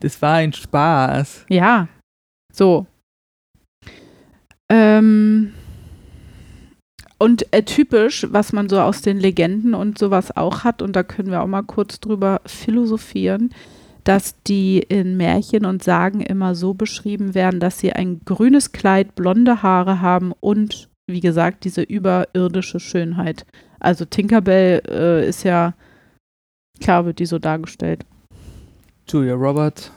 [0.00, 1.46] Das war ein Spaß.
[1.50, 1.88] Ja.
[2.52, 2.86] So.
[4.70, 5.52] Ähm.
[7.22, 11.02] Und äh, typisch, was man so aus den Legenden und sowas auch hat, und da
[11.02, 13.50] können wir auch mal kurz drüber philosophieren,
[14.04, 19.16] dass die in Märchen und Sagen immer so beschrieben werden, dass sie ein grünes Kleid,
[19.16, 23.44] blonde Haare haben und, wie gesagt, diese überirdische Schönheit.
[23.80, 25.74] Also Tinkerbell äh, ist ja,
[26.80, 28.06] klar wird die so dargestellt.
[29.06, 29.92] Julia Roberts,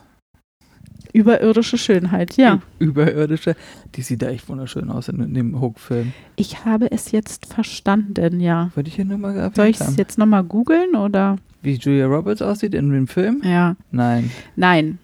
[1.13, 2.59] Überirdische Schönheit, ja.
[2.79, 3.55] überirdische.
[3.95, 6.11] Die sieht da echt wunderschön aus in, dem Hook-Film.
[6.37, 8.71] Ich habe es jetzt verstanden, ja.
[8.73, 11.37] Wollte ich ja nur mal Soll ich es jetzt nochmal googeln oder?
[11.61, 13.41] Wie Julia Roberts aussieht in dem Film?
[13.43, 13.75] Ja.
[13.91, 14.31] Nein.
[14.55, 14.97] Nein.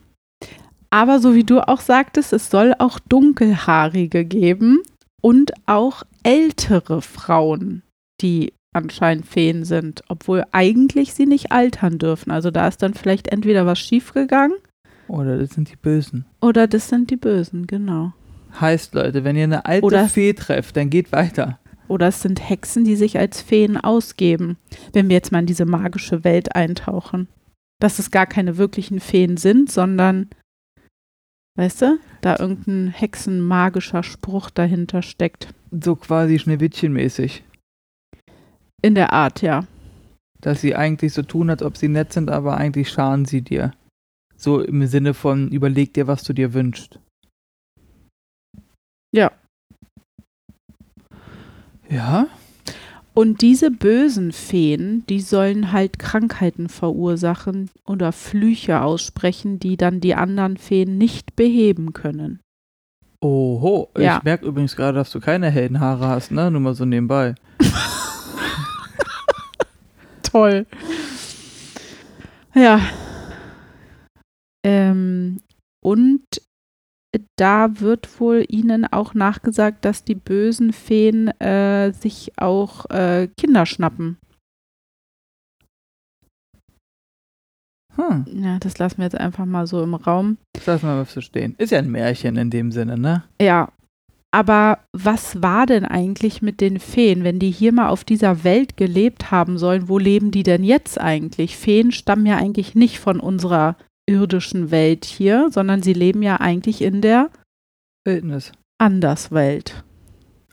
[0.89, 4.81] Aber so wie du auch sagtest, es soll auch dunkelhaarige geben
[5.21, 7.83] und auch ältere Frauen,
[8.19, 12.31] die anscheinend Feen sind, obwohl eigentlich sie nicht altern dürfen.
[12.31, 14.57] Also da ist dann vielleicht entweder was schiefgegangen
[15.09, 16.25] Oder das sind die Bösen.
[16.41, 18.13] oder das sind die Bösen, genau.
[18.59, 21.59] Heißt, Leute, wenn ihr eine alte Oder- Fee trefft, dann geht weiter.
[21.87, 24.57] Oder es sind Hexen, die sich als Feen ausgeben,
[24.93, 27.27] wenn wir jetzt mal in diese magische Welt eintauchen.
[27.81, 30.29] Dass es gar keine wirklichen Feen sind, sondern,
[31.57, 35.53] weißt du, da irgendein hexenmagischer Spruch dahinter steckt.
[35.71, 37.41] So quasi Schneewittchen-mäßig.
[38.81, 39.65] In der Art, ja.
[40.41, 43.73] Dass sie eigentlich so tun, als ob sie nett sind, aber eigentlich schaden sie dir.
[44.39, 46.97] So im Sinne von, überleg dir, was du dir wünschst.
[49.13, 49.31] Ja.
[51.89, 52.27] Ja?
[53.13, 60.15] Und diese bösen Feen, die sollen halt Krankheiten verursachen oder Flüche aussprechen, die dann die
[60.15, 62.39] anderen Feen nicht beheben können.
[63.21, 63.89] Oho.
[63.97, 64.17] Ja.
[64.17, 66.49] Ich merke übrigens gerade, dass du keine hellen Haare hast, ne?
[66.49, 67.35] Nur mal so nebenbei.
[70.23, 70.65] Toll.
[72.55, 72.79] Ja.
[74.65, 75.39] Ähm,
[75.83, 76.23] und
[77.37, 83.65] da wird wohl ihnen auch nachgesagt, dass die bösen Feen äh, sich auch äh, Kinder
[83.65, 84.17] schnappen.
[87.95, 88.25] Hm.
[88.31, 90.37] Ja, das lassen wir jetzt einfach mal so im Raum.
[90.53, 91.55] Das lassen wir mal so stehen.
[91.57, 93.23] Ist ja ein Märchen in dem Sinne, ne?
[93.41, 93.71] Ja.
[94.31, 98.77] Aber was war denn eigentlich mit den Feen, wenn die hier mal auf dieser Welt
[98.77, 99.89] gelebt haben sollen?
[99.89, 101.57] Wo leben die denn jetzt eigentlich?
[101.57, 103.75] Feen stammen ja eigentlich nicht von unserer
[104.09, 107.29] irdischen Welt hier, sondern sie leben ja eigentlich in der
[108.03, 108.51] Wildnis.
[108.79, 109.83] Anderswelt.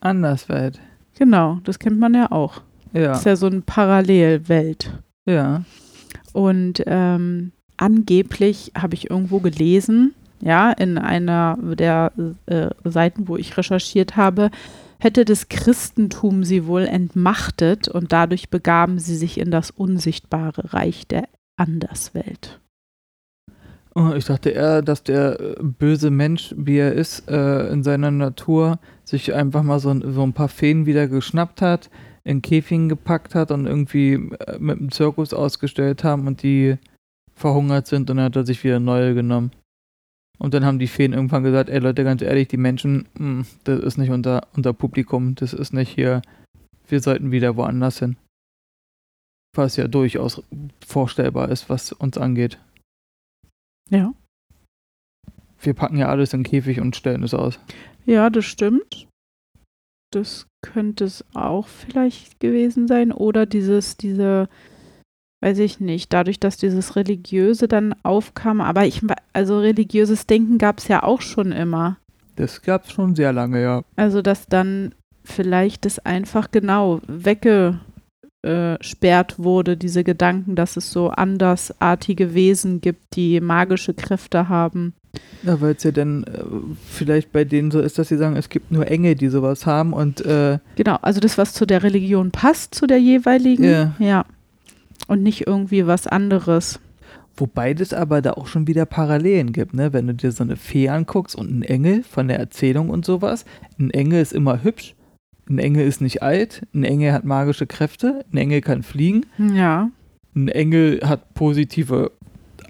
[0.00, 0.78] Anderswelt.
[1.18, 2.60] Genau, das kennt man ja auch.
[2.92, 3.08] Ja.
[3.08, 4.92] Das ist ja so eine Parallelwelt.
[5.26, 5.64] Ja.
[6.32, 12.12] Und ähm, angeblich habe ich irgendwo gelesen, ja, in einer der
[12.44, 14.50] äh, Seiten, wo ich recherchiert habe,
[14.98, 21.06] hätte das Christentum sie wohl entmachtet und dadurch begaben sie sich in das unsichtbare Reich
[21.06, 22.60] der Anderswelt.
[23.98, 28.10] Oh, Ich dachte eher, dass der äh, böse Mensch, wie er ist, äh, in seiner
[28.10, 31.88] Natur sich einfach mal so, ein- so ein paar Feen wieder geschnappt hat,
[32.22, 36.76] in Käfigen gepackt hat und irgendwie äh, mit dem Zirkus ausgestellt haben und die
[37.34, 39.52] verhungert sind und dann hat er sich wieder neue genommen.
[40.38, 43.80] Und dann haben die Feen irgendwann gesagt, ey Leute, ganz ehrlich, die Menschen, mh, das
[43.80, 46.20] ist nicht unser, unser Publikum, das ist nicht hier
[46.88, 48.16] wir sollten wieder woanders hin.
[49.56, 50.42] Was ja durchaus
[50.86, 52.58] vorstellbar ist, was uns angeht.
[53.90, 54.12] Ja.
[55.60, 57.58] Wir packen ja alles in den Käfig und stellen es aus.
[58.04, 59.08] Ja, das stimmt.
[60.12, 63.12] Das könnte es auch vielleicht gewesen sein.
[63.12, 64.48] Oder dieses, diese,
[65.42, 68.60] weiß ich nicht, dadurch, dass dieses Religiöse dann aufkam.
[68.60, 71.98] Aber ich, also religiöses Denken gab es ja auch schon immer.
[72.36, 73.82] Das gab es schon sehr lange, ja.
[73.96, 77.00] Also, dass dann vielleicht das einfach genau
[78.46, 84.94] weggesperrt wurde, diese Gedanken, dass es so andersartige Wesen gibt, die magische Kräfte haben.
[85.42, 86.42] Ja, weil es ja dann äh,
[86.90, 89.92] vielleicht bei denen so ist, dass sie sagen, es gibt nur Engel, die sowas haben
[89.94, 93.94] und äh, Genau, also das, was zu der Religion passt, zu der jeweiligen, Ja.
[93.98, 94.24] ja.
[95.08, 96.80] Und nicht irgendwie was anderes.
[97.36, 99.92] Wobei das aber da auch schon wieder Parallelen gibt, ne?
[99.92, 103.44] Wenn du dir so eine Fee anguckst und einen Engel von der Erzählung und sowas.
[103.78, 104.94] Ein Engel ist immer hübsch,
[105.48, 109.90] ein Engel ist nicht alt, ein Engel hat magische Kräfte, ein Engel kann fliegen, Ja,
[110.34, 112.10] ein Engel hat positive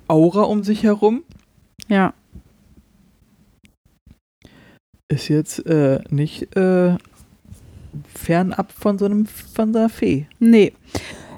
[0.08, 1.22] Aura um sich herum.
[1.88, 2.12] ja.
[5.08, 6.96] Ist jetzt äh, nicht äh,
[8.12, 10.26] fernab von so einem von einer Fee.
[10.40, 10.72] Nee.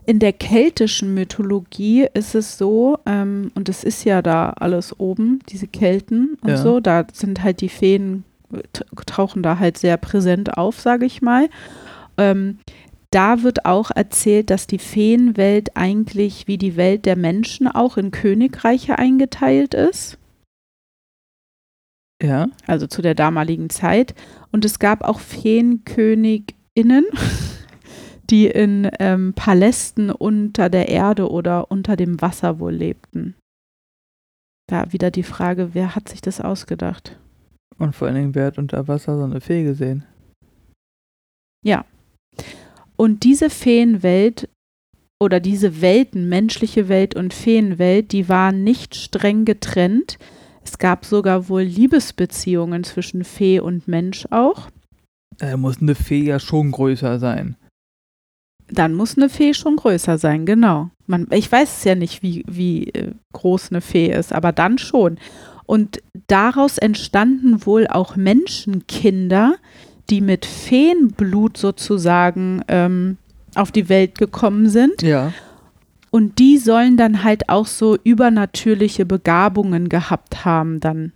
[0.06, 5.40] In der keltischen Mythologie ist es so, ähm, und es ist ja da alles oben,
[5.50, 6.56] diese Kelten und Ja.
[6.56, 8.24] so, da sind halt die Feen,
[9.06, 11.48] tauchen da halt sehr präsent auf, sage ich mal.
[12.16, 12.58] Ähm,
[13.10, 18.10] da wird auch erzählt, dass die Feenwelt eigentlich wie die Welt der Menschen auch in
[18.10, 20.18] Königreiche eingeteilt ist.
[22.20, 22.48] Ja.
[22.66, 24.14] also zu der damaligen Zeit.
[24.50, 27.06] Und es gab auch Feenköniginnen,
[28.30, 33.36] die in ähm, Palästen unter der Erde oder unter dem Wasser wohl lebten.
[34.66, 37.16] Da wieder die Frage, wer hat sich das ausgedacht?
[37.78, 40.04] Und vor allen Dingen, wer hat unter Wasser so eine Fee gesehen?
[42.96, 44.48] Und diese Feenwelt
[45.20, 50.18] oder diese Welten, menschliche Welt und Feenwelt, die waren nicht streng getrennt.
[50.64, 54.68] Es gab sogar wohl Liebesbeziehungen zwischen Fee und Mensch auch.
[55.38, 57.56] Da muss eine Fee ja schon größer sein.
[58.70, 60.90] Dann muss eine Fee schon größer sein, genau.
[61.06, 64.76] Man, ich weiß es ja nicht, wie, wie äh, groß eine Fee ist, aber dann
[64.76, 65.18] schon.
[65.68, 69.56] Und daraus entstanden wohl auch Menschenkinder,
[70.08, 73.18] die mit Feenblut sozusagen ähm,
[73.54, 75.02] auf die Welt gekommen sind.
[75.02, 75.30] Ja.
[76.10, 81.12] Und die sollen dann halt auch so übernatürliche Begabungen gehabt haben dann.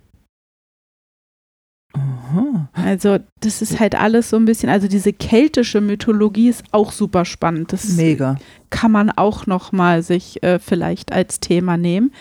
[1.93, 2.69] Aha.
[2.73, 7.25] Also das ist halt alles so ein bisschen, also diese keltische Mythologie ist auch super
[7.25, 7.73] spannend.
[7.73, 8.37] Das Mega.
[8.69, 12.11] kann man auch noch mal sich äh, vielleicht als Thema nehmen.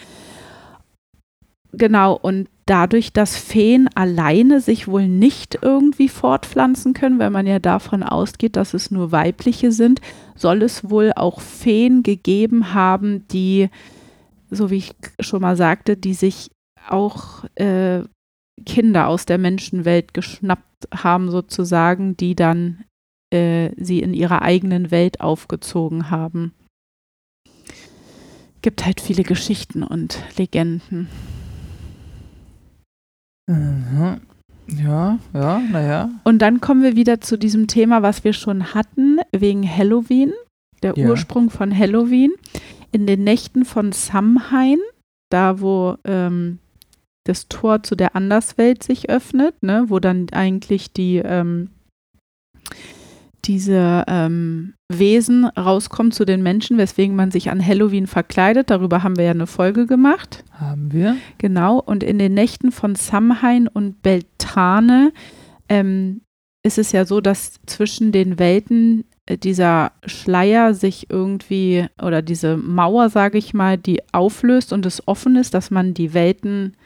[1.74, 7.58] Genau, und dadurch, dass Feen alleine sich wohl nicht irgendwie fortpflanzen können, weil man ja
[7.58, 10.00] davon ausgeht, dass es nur weibliche sind,
[10.36, 13.70] soll es wohl auch Feen gegeben haben, die,
[14.50, 16.50] so wie ich schon mal sagte, die sich
[16.88, 18.02] auch äh,
[18.66, 22.84] Kinder aus der Menschenwelt geschnappt haben, sozusagen, die dann
[23.32, 26.52] äh, sie in ihrer eigenen Welt aufgezogen haben.
[28.60, 31.08] Gibt halt viele Geschichten und Legenden.
[33.52, 34.20] Mhm.
[34.68, 36.10] Ja, ja, naja.
[36.24, 40.32] Und dann kommen wir wieder zu diesem Thema, was wir schon hatten, wegen Halloween,
[40.82, 41.08] der Ja.
[41.08, 42.32] Ursprung von Halloween.
[42.92, 44.78] In den Nächten von Samhain,
[45.30, 46.58] da wo ähm,
[47.24, 51.70] das Tor zu der Anderswelt sich öffnet, ne, wo dann eigentlich die ähm,
[53.44, 58.70] diese ähm, Wesen rauskommen zu den Menschen, weswegen man sich an Halloween verkleidet.
[58.70, 60.44] Darüber haben wir ja eine Folge gemacht.
[60.52, 61.16] Haben wir?
[61.38, 65.12] Genau, und in den Nächten von Samhain und Beltane
[65.68, 66.22] ähm,
[66.62, 72.56] ist es ja so, dass zwischen den Welten äh, dieser Schleier sich irgendwie oder diese
[72.56, 76.76] Mauer, sage ich mal, die auflöst und es offen ist, dass man die Welten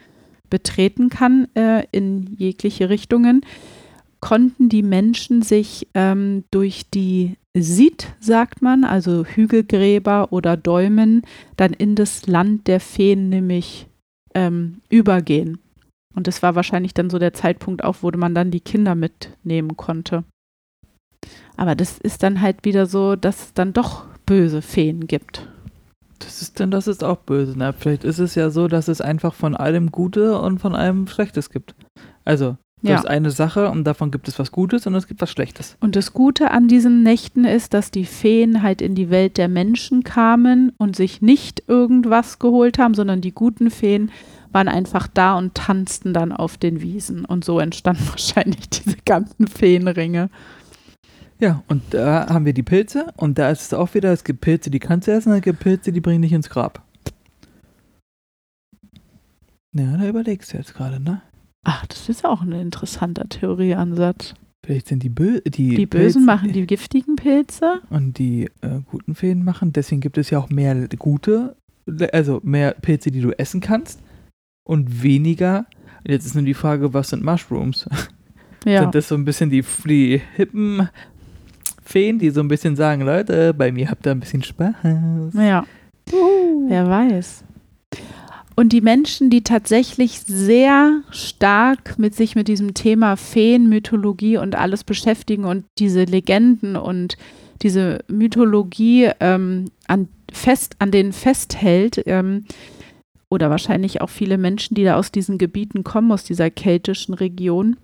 [0.49, 3.41] betreten kann äh, in jegliche Richtungen,
[4.19, 11.23] konnten die Menschen sich ähm, durch die Sid, sagt man, also Hügelgräber oder Däumen,
[11.55, 13.87] dann in das Land der Feen nämlich
[14.35, 15.59] ähm, übergehen.
[16.15, 19.77] Und das war wahrscheinlich dann so der Zeitpunkt auch, wo man dann die Kinder mitnehmen
[19.77, 20.23] konnte.
[21.57, 25.47] Aber das ist dann halt wieder so, dass es dann doch böse Feen gibt.
[26.19, 27.53] Das ist denn, das ist auch böse.
[27.55, 31.07] Na, vielleicht ist es ja so, dass es einfach von allem Gute und von allem
[31.07, 31.75] Schlechtes gibt.
[32.25, 32.97] Also, das Ja.
[32.99, 35.77] ist eine Sache und davon gibt es was Gutes und es gibt was Schlechtes.
[35.79, 39.47] Und das Gute an diesen Nächten ist, dass die Feen halt in die Welt der
[39.47, 44.11] Menschen kamen und sich nicht irgendwas geholt haben, sondern die guten Feen
[44.51, 47.25] waren einfach da und tanzten dann auf den Wiesen.
[47.25, 50.29] Und so entstanden wahrscheinlich diese ganzen Feenringe.
[51.39, 54.41] Ja, und da haben wir die Pilze und da ist es auch wieder, es gibt
[54.41, 56.81] Pilze, die kannst du essen, es gibt Pilze, die bringen dich ins Grab.
[59.73, 61.21] Ja, da überlegst du jetzt gerade, ne?
[61.69, 64.35] Ach, das ist auch ein interessanter Theorieansatz.
[64.65, 67.81] Vielleicht sind die, Bö die, Die Bösen Pilze- machen die giftigen Pilze.
[67.89, 69.73] und die äh, guten Feen machen.
[69.73, 71.57] Deswegen gibt es ja auch mehr gute,
[72.13, 74.01] also mehr Pilze, die du essen kannst
[74.65, 75.65] und weniger.
[76.05, 77.87] Jetzt ist nur die Frage, was sind Mushrooms?
[78.65, 78.81] Ja.
[78.81, 80.89] Sind das so ein bisschen die, die hippen
[81.83, 84.73] Feen, die so ein bisschen sagen, Leute, bei mir habt ihr ein bisschen Spaß.
[85.35, 85.65] Ja.
[86.67, 87.45] Wer weiß.
[88.59, 94.55] Und die Menschen, die tatsächlich sehr stark mit sich mit diesem Thema Feen, Mythologie und
[94.55, 97.17] alles beschäftigen und diese Legenden und
[97.61, 102.45] diese Mythologie ähm, an, fest, an denen festhält, ähm,
[103.29, 107.77] oder wahrscheinlich auch viele Menschen, die da aus diesen Gebieten kommen, aus dieser keltischen Region,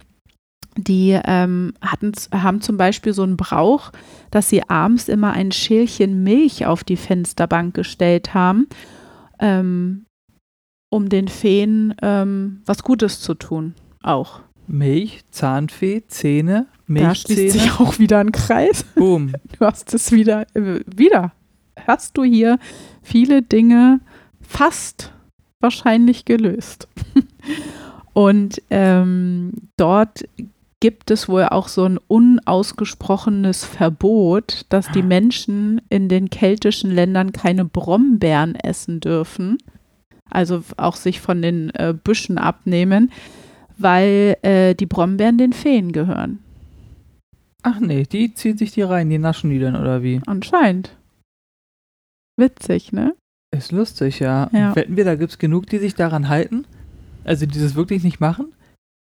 [0.76, 3.92] die ähm, hatten, haben zum Beispiel so einen Brauch,
[4.32, 8.68] dass sie abends immer ein Schälchen Milch auf die Fensterbank gestellt haben,
[9.40, 10.06] ähm,
[10.94, 13.74] um den Feen ähm, was Gutes zu tun.
[14.04, 14.42] Auch.
[14.68, 17.52] Milch, Zahnfee, Zähne, Da schließt Milchzähne.
[17.52, 18.84] sich auch wieder ein Kreis.
[18.94, 19.34] Boom.
[19.58, 21.32] Du hast es wieder, äh, wieder.
[21.88, 22.60] Hast du hier
[23.02, 24.02] viele Dinge
[24.40, 25.12] fast
[25.60, 26.88] wahrscheinlich gelöst.
[28.14, 30.26] Und ähm, dort
[30.80, 37.32] gibt es wohl auch so ein unausgesprochenes Verbot, dass die Menschen in den keltischen Ländern
[37.32, 39.58] keine Brombeeren essen dürfen.
[40.30, 43.12] Also auch sich von den äh, Büschen abnehmen,
[43.78, 46.40] weil äh, die Brombeeren den Feen gehören.
[47.62, 50.22] Ach nee, die ziehen sich die rein, die naschen die dann oder wie?
[50.26, 50.98] Anscheinend.
[52.38, 53.16] Witzig, ne?
[53.52, 54.50] Ist lustig, ja.
[54.52, 54.76] Ja.
[54.76, 56.66] Wetten wir, da gibt es genug, die sich daran halten?
[57.24, 58.52] Also die das wirklich nicht machen?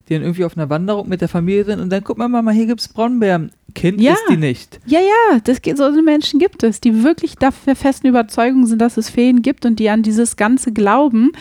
[0.07, 2.51] Die dann irgendwie auf einer Wanderung mit der Familie sind und dann guck mal, Mama,
[2.51, 3.51] hier gibt's Brombeeren.
[3.75, 4.13] Kind Ja.
[4.13, 4.79] isst die nicht.
[4.87, 8.97] Ja, ja, das geht, so Menschen gibt es, die wirklich dafür festen Überzeugung sind, dass
[8.97, 11.31] es Feen gibt und die an dieses Ganze glauben,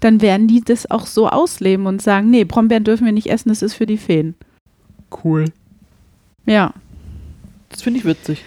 [0.00, 3.50] dann werden die das auch so ausleben und sagen, nee, Brombeeren dürfen wir nicht essen,
[3.50, 4.34] das ist für die Feen.
[5.22, 5.44] Cool.
[6.46, 6.72] Ja,
[7.68, 8.42] Das finde ich witzig.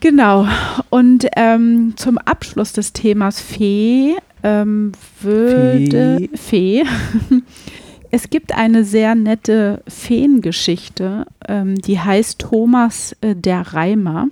[0.00, 0.46] genau.
[0.90, 6.82] Und ähm, zum Abschluss des Themas Fee ähm, würde Fee.
[8.12, 14.28] Es gibt eine sehr nette Feengeschichte, ähm, die heißt Thomas äh, der Reimer.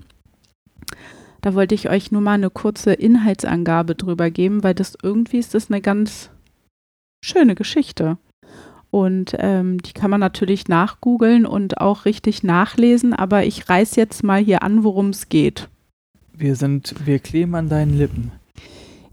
[1.43, 5.55] Da wollte ich euch nur mal eine kurze Inhaltsangabe drüber geben, weil das irgendwie ist
[5.55, 6.31] das eine ganz
[7.25, 8.19] schöne Geschichte.
[8.91, 14.25] Und ähm, die kann man natürlich nachgoogeln und auch richtig nachlesen, aber ich reiß jetzt
[14.25, 15.69] mal hier an, worum es geht.
[16.33, 18.33] Wir sind, wir kleben an deinen Lippen.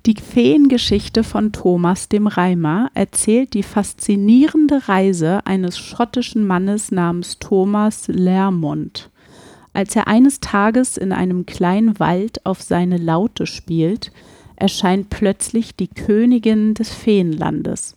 [0.06, 8.08] Die Feengeschichte von Thomas dem Reimer erzählt die faszinierende Reise eines schottischen Mannes namens Thomas
[8.08, 9.10] Lermont.
[9.74, 14.12] Als er eines Tages in einem kleinen Wald auf seine Laute spielt,
[14.58, 17.96] erscheint plötzlich die Königin des Feenlandes.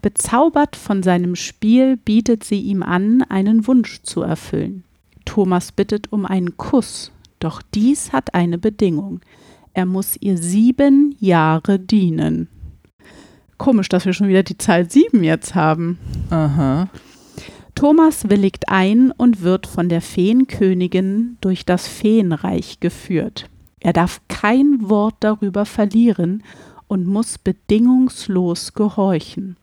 [0.00, 4.82] Bezaubert von seinem Spiel bietet sie ihm an, einen Wunsch zu erfüllen.
[5.26, 9.20] Thomas bittet um einen Kuss, doch dies hat eine Bedingung.
[9.74, 12.48] Er muss ihr sieben Jahre dienen.
[13.58, 15.98] Komisch, dass wir schon wieder die Zahl sieben jetzt haben.
[16.30, 16.88] Aha.
[17.74, 23.50] Thomas willigt ein und wird von der Feenkönigin durch das Feenreich geführt.
[23.80, 26.44] Er darf kein Wort darüber verlieren
[26.86, 29.56] und muss bedingungslos gehorchen.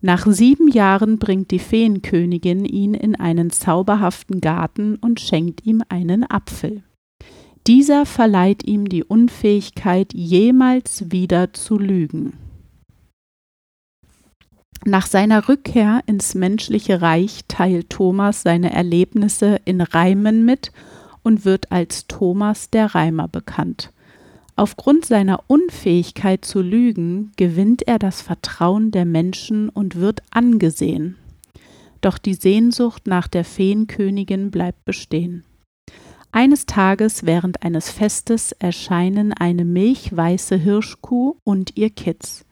[0.00, 6.30] Nach sieben Jahren bringt die Feenkönigin ihn in einen zauberhaften Garten und schenkt ihm einen
[6.30, 6.82] Apfel.
[7.68, 12.32] Dieser verleiht ihm die Unfähigkeit, jemals wieder zu lügen.
[14.86, 20.72] Nach seiner Rückkehr ins menschliche Reich teilt Thomas seine Erlebnisse in Reimen mit
[21.22, 23.92] und wird als Thomas der Reimer bekannt.
[24.56, 31.16] Aufgrund seiner Unfähigkeit zu lügen gewinnt er das Vertrauen der Menschen und wird angesehen.
[32.00, 35.44] Doch die Sehnsucht nach der Feenkönigin bleibt bestehen.
[36.30, 42.44] Eines Tages während eines Festes erscheinen eine milchweiße Hirschkuh und ihr Kitz.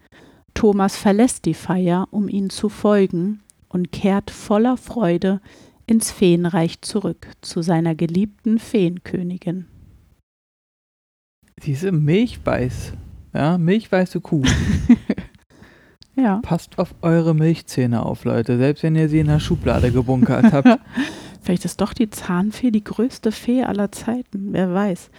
[0.55, 5.41] Thomas verlässt die Feier, um ihnen zu folgen, und kehrt voller Freude
[5.87, 9.67] ins Feenreich zurück zu seiner geliebten Feenkönigin.
[11.63, 12.93] Diese Milchweiß.
[13.35, 14.43] Ja, milchweiße Kuh.
[16.17, 16.41] Ja.
[16.43, 18.57] Passt auf eure Milchzähne auf, Leute.
[18.57, 20.81] Selbst wenn ihr sie in der Schublade gebunkert habt.
[21.47, 25.11] Vielleicht ist doch die Zahnfee die größte Fee aller Zeiten, wer weiß.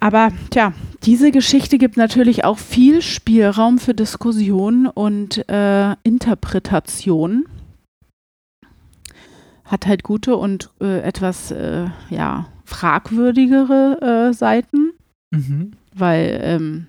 [0.00, 0.72] Aber tja,
[1.04, 7.46] diese Geschichte gibt natürlich auch viel Spielraum für Diskussion und äh, Interpretation.
[9.64, 14.92] hat halt gute und äh, etwas, äh, ja, fragwürdigere äh, Seiten,
[15.32, 15.72] Mhm.
[15.94, 16.86] weil ähm,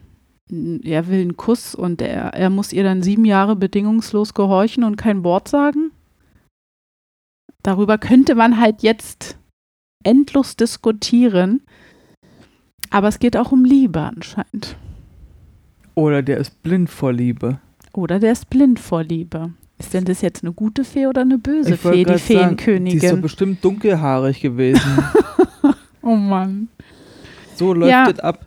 [0.84, 4.95] er will einen Kuss und er, er muss ihr dann sieben Jahre bedingungslos gehorchen und
[4.95, 5.91] kein Wort sagen.
[7.68, 9.38] Darüber könnte man halt jetzt
[10.05, 11.63] endlos diskutieren.
[12.91, 14.78] Aber es geht auch um Liebe anscheinend.
[15.93, 17.59] Oder der ist blind vor Liebe.
[17.91, 19.51] Oder der ist blind vor Liebe.
[19.80, 22.24] Ist denn das jetzt eine gute Fee oder eine böse Ich Fee, die grad sagen,
[22.24, 23.22] Die ist doch Feenkönigin?
[23.22, 25.03] bestimmt dunkelhaarig gewesen.
[26.01, 26.70] oh Mann.
[27.57, 28.09] So läuft Ja.
[28.09, 28.45] es ab.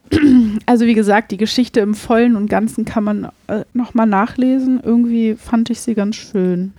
[0.65, 4.81] Also wie gesagt, die Geschichte im Vollen und Ganzen kann man äh, nochmal nachlesen.
[4.83, 6.73] Irgendwie fand ich sie ganz schön.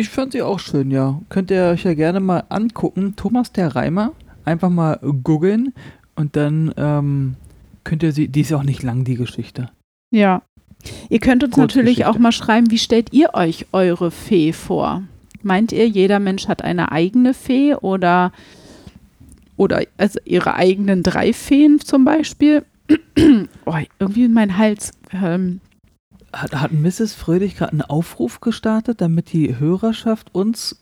[0.00, 1.20] Ich fand sie auch schön, ja.
[1.28, 3.16] Könnt ihr euch ja gerne mal angucken.
[3.16, 4.12] Thomas der Reimer.
[4.46, 5.74] Einfach mal googeln
[6.14, 7.34] und dann ähm,
[7.84, 8.28] könnt ihr sie.
[8.28, 9.68] Die ist ja auch nicht lang, die Geschichte.
[10.10, 10.40] Ja.
[11.10, 15.02] Ihr könnt uns natürlich auch mal schreiben, wie stellt ihr euch eure Fee vor?
[15.42, 18.32] Meint ihr, jeder Mensch hat eine eigene Fee oder,
[19.58, 22.64] oder also ihre eigenen drei Feen zum Beispiel?
[23.66, 24.92] oh, irgendwie mein Hals.
[25.12, 25.60] Ähm,
[26.32, 27.14] Hat, hat Mrs.
[27.14, 30.80] Fröhlich gerade einen Aufruf gestartet, damit die Hörerschaft uns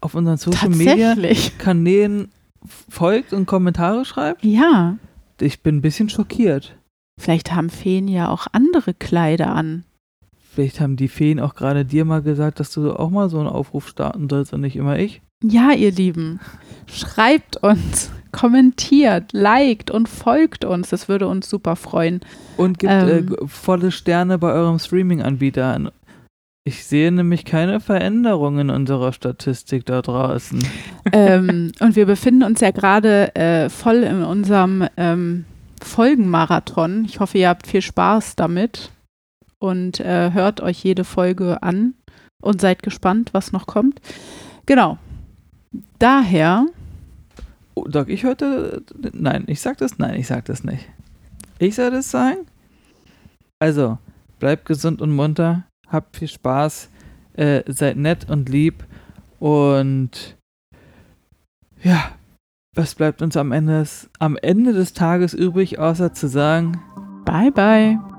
[0.00, 1.14] auf unseren Social Media.
[1.58, 2.30] Kanälen
[2.88, 4.44] folgt und Kommentare schreibt?
[4.44, 4.96] Ja.
[5.40, 6.76] Ich bin ein bisschen schockiert.
[7.18, 9.84] Vielleicht haben Feen ja auch andere Kleider an.
[10.54, 13.48] Vielleicht haben die Feen auch gerade dir mal gesagt, dass du auch mal so einen
[13.48, 15.20] Aufruf starten sollst und nicht immer ich.
[15.46, 16.40] Ja, ihr Lieben,
[16.86, 20.88] schreibt uns, kommentiert, liked und folgt uns.
[20.88, 22.20] Das würde uns super freuen.
[22.56, 23.34] Und gibt Ähm.
[23.34, 25.90] äh, volle Sterne bei eurem Streaming-Anbieter an.
[26.66, 30.66] Ich sehe nämlich keine Veränderung in unserer Statistik da draußen.
[31.12, 35.44] ähm, und wir befinden uns ja gerade äh, voll in unserem ähm,
[35.82, 37.04] Folgenmarathon.
[37.04, 38.92] Ich hoffe, ihr habt viel Spaß damit
[39.58, 41.92] und äh, hört euch jede Folge an
[42.42, 44.00] und seid gespannt, was noch kommt.
[44.64, 44.96] Genau.
[45.98, 46.66] Daher,
[47.74, 48.82] Oh, Doc, ich heute.
[49.12, 49.98] Nein, ich sag das.
[49.98, 50.88] Nein, ich sag das nicht.
[51.58, 52.46] Ich soll das sagen?
[53.58, 53.98] Also,
[54.38, 55.64] bleibt gesund und munter.
[55.88, 56.88] Habt viel Spaß.
[57.34, 58.84] Äh, seid nett und lieb.
[59.40, 60.36] Und.
[61.82, 62.12] Ja.
[62.76, 63.86] Was bleibt uns am Ende,
[64.18, 66.80] am Ende des Tages übrig, außer zu sagen.
[67.24, 68.13] bye bye.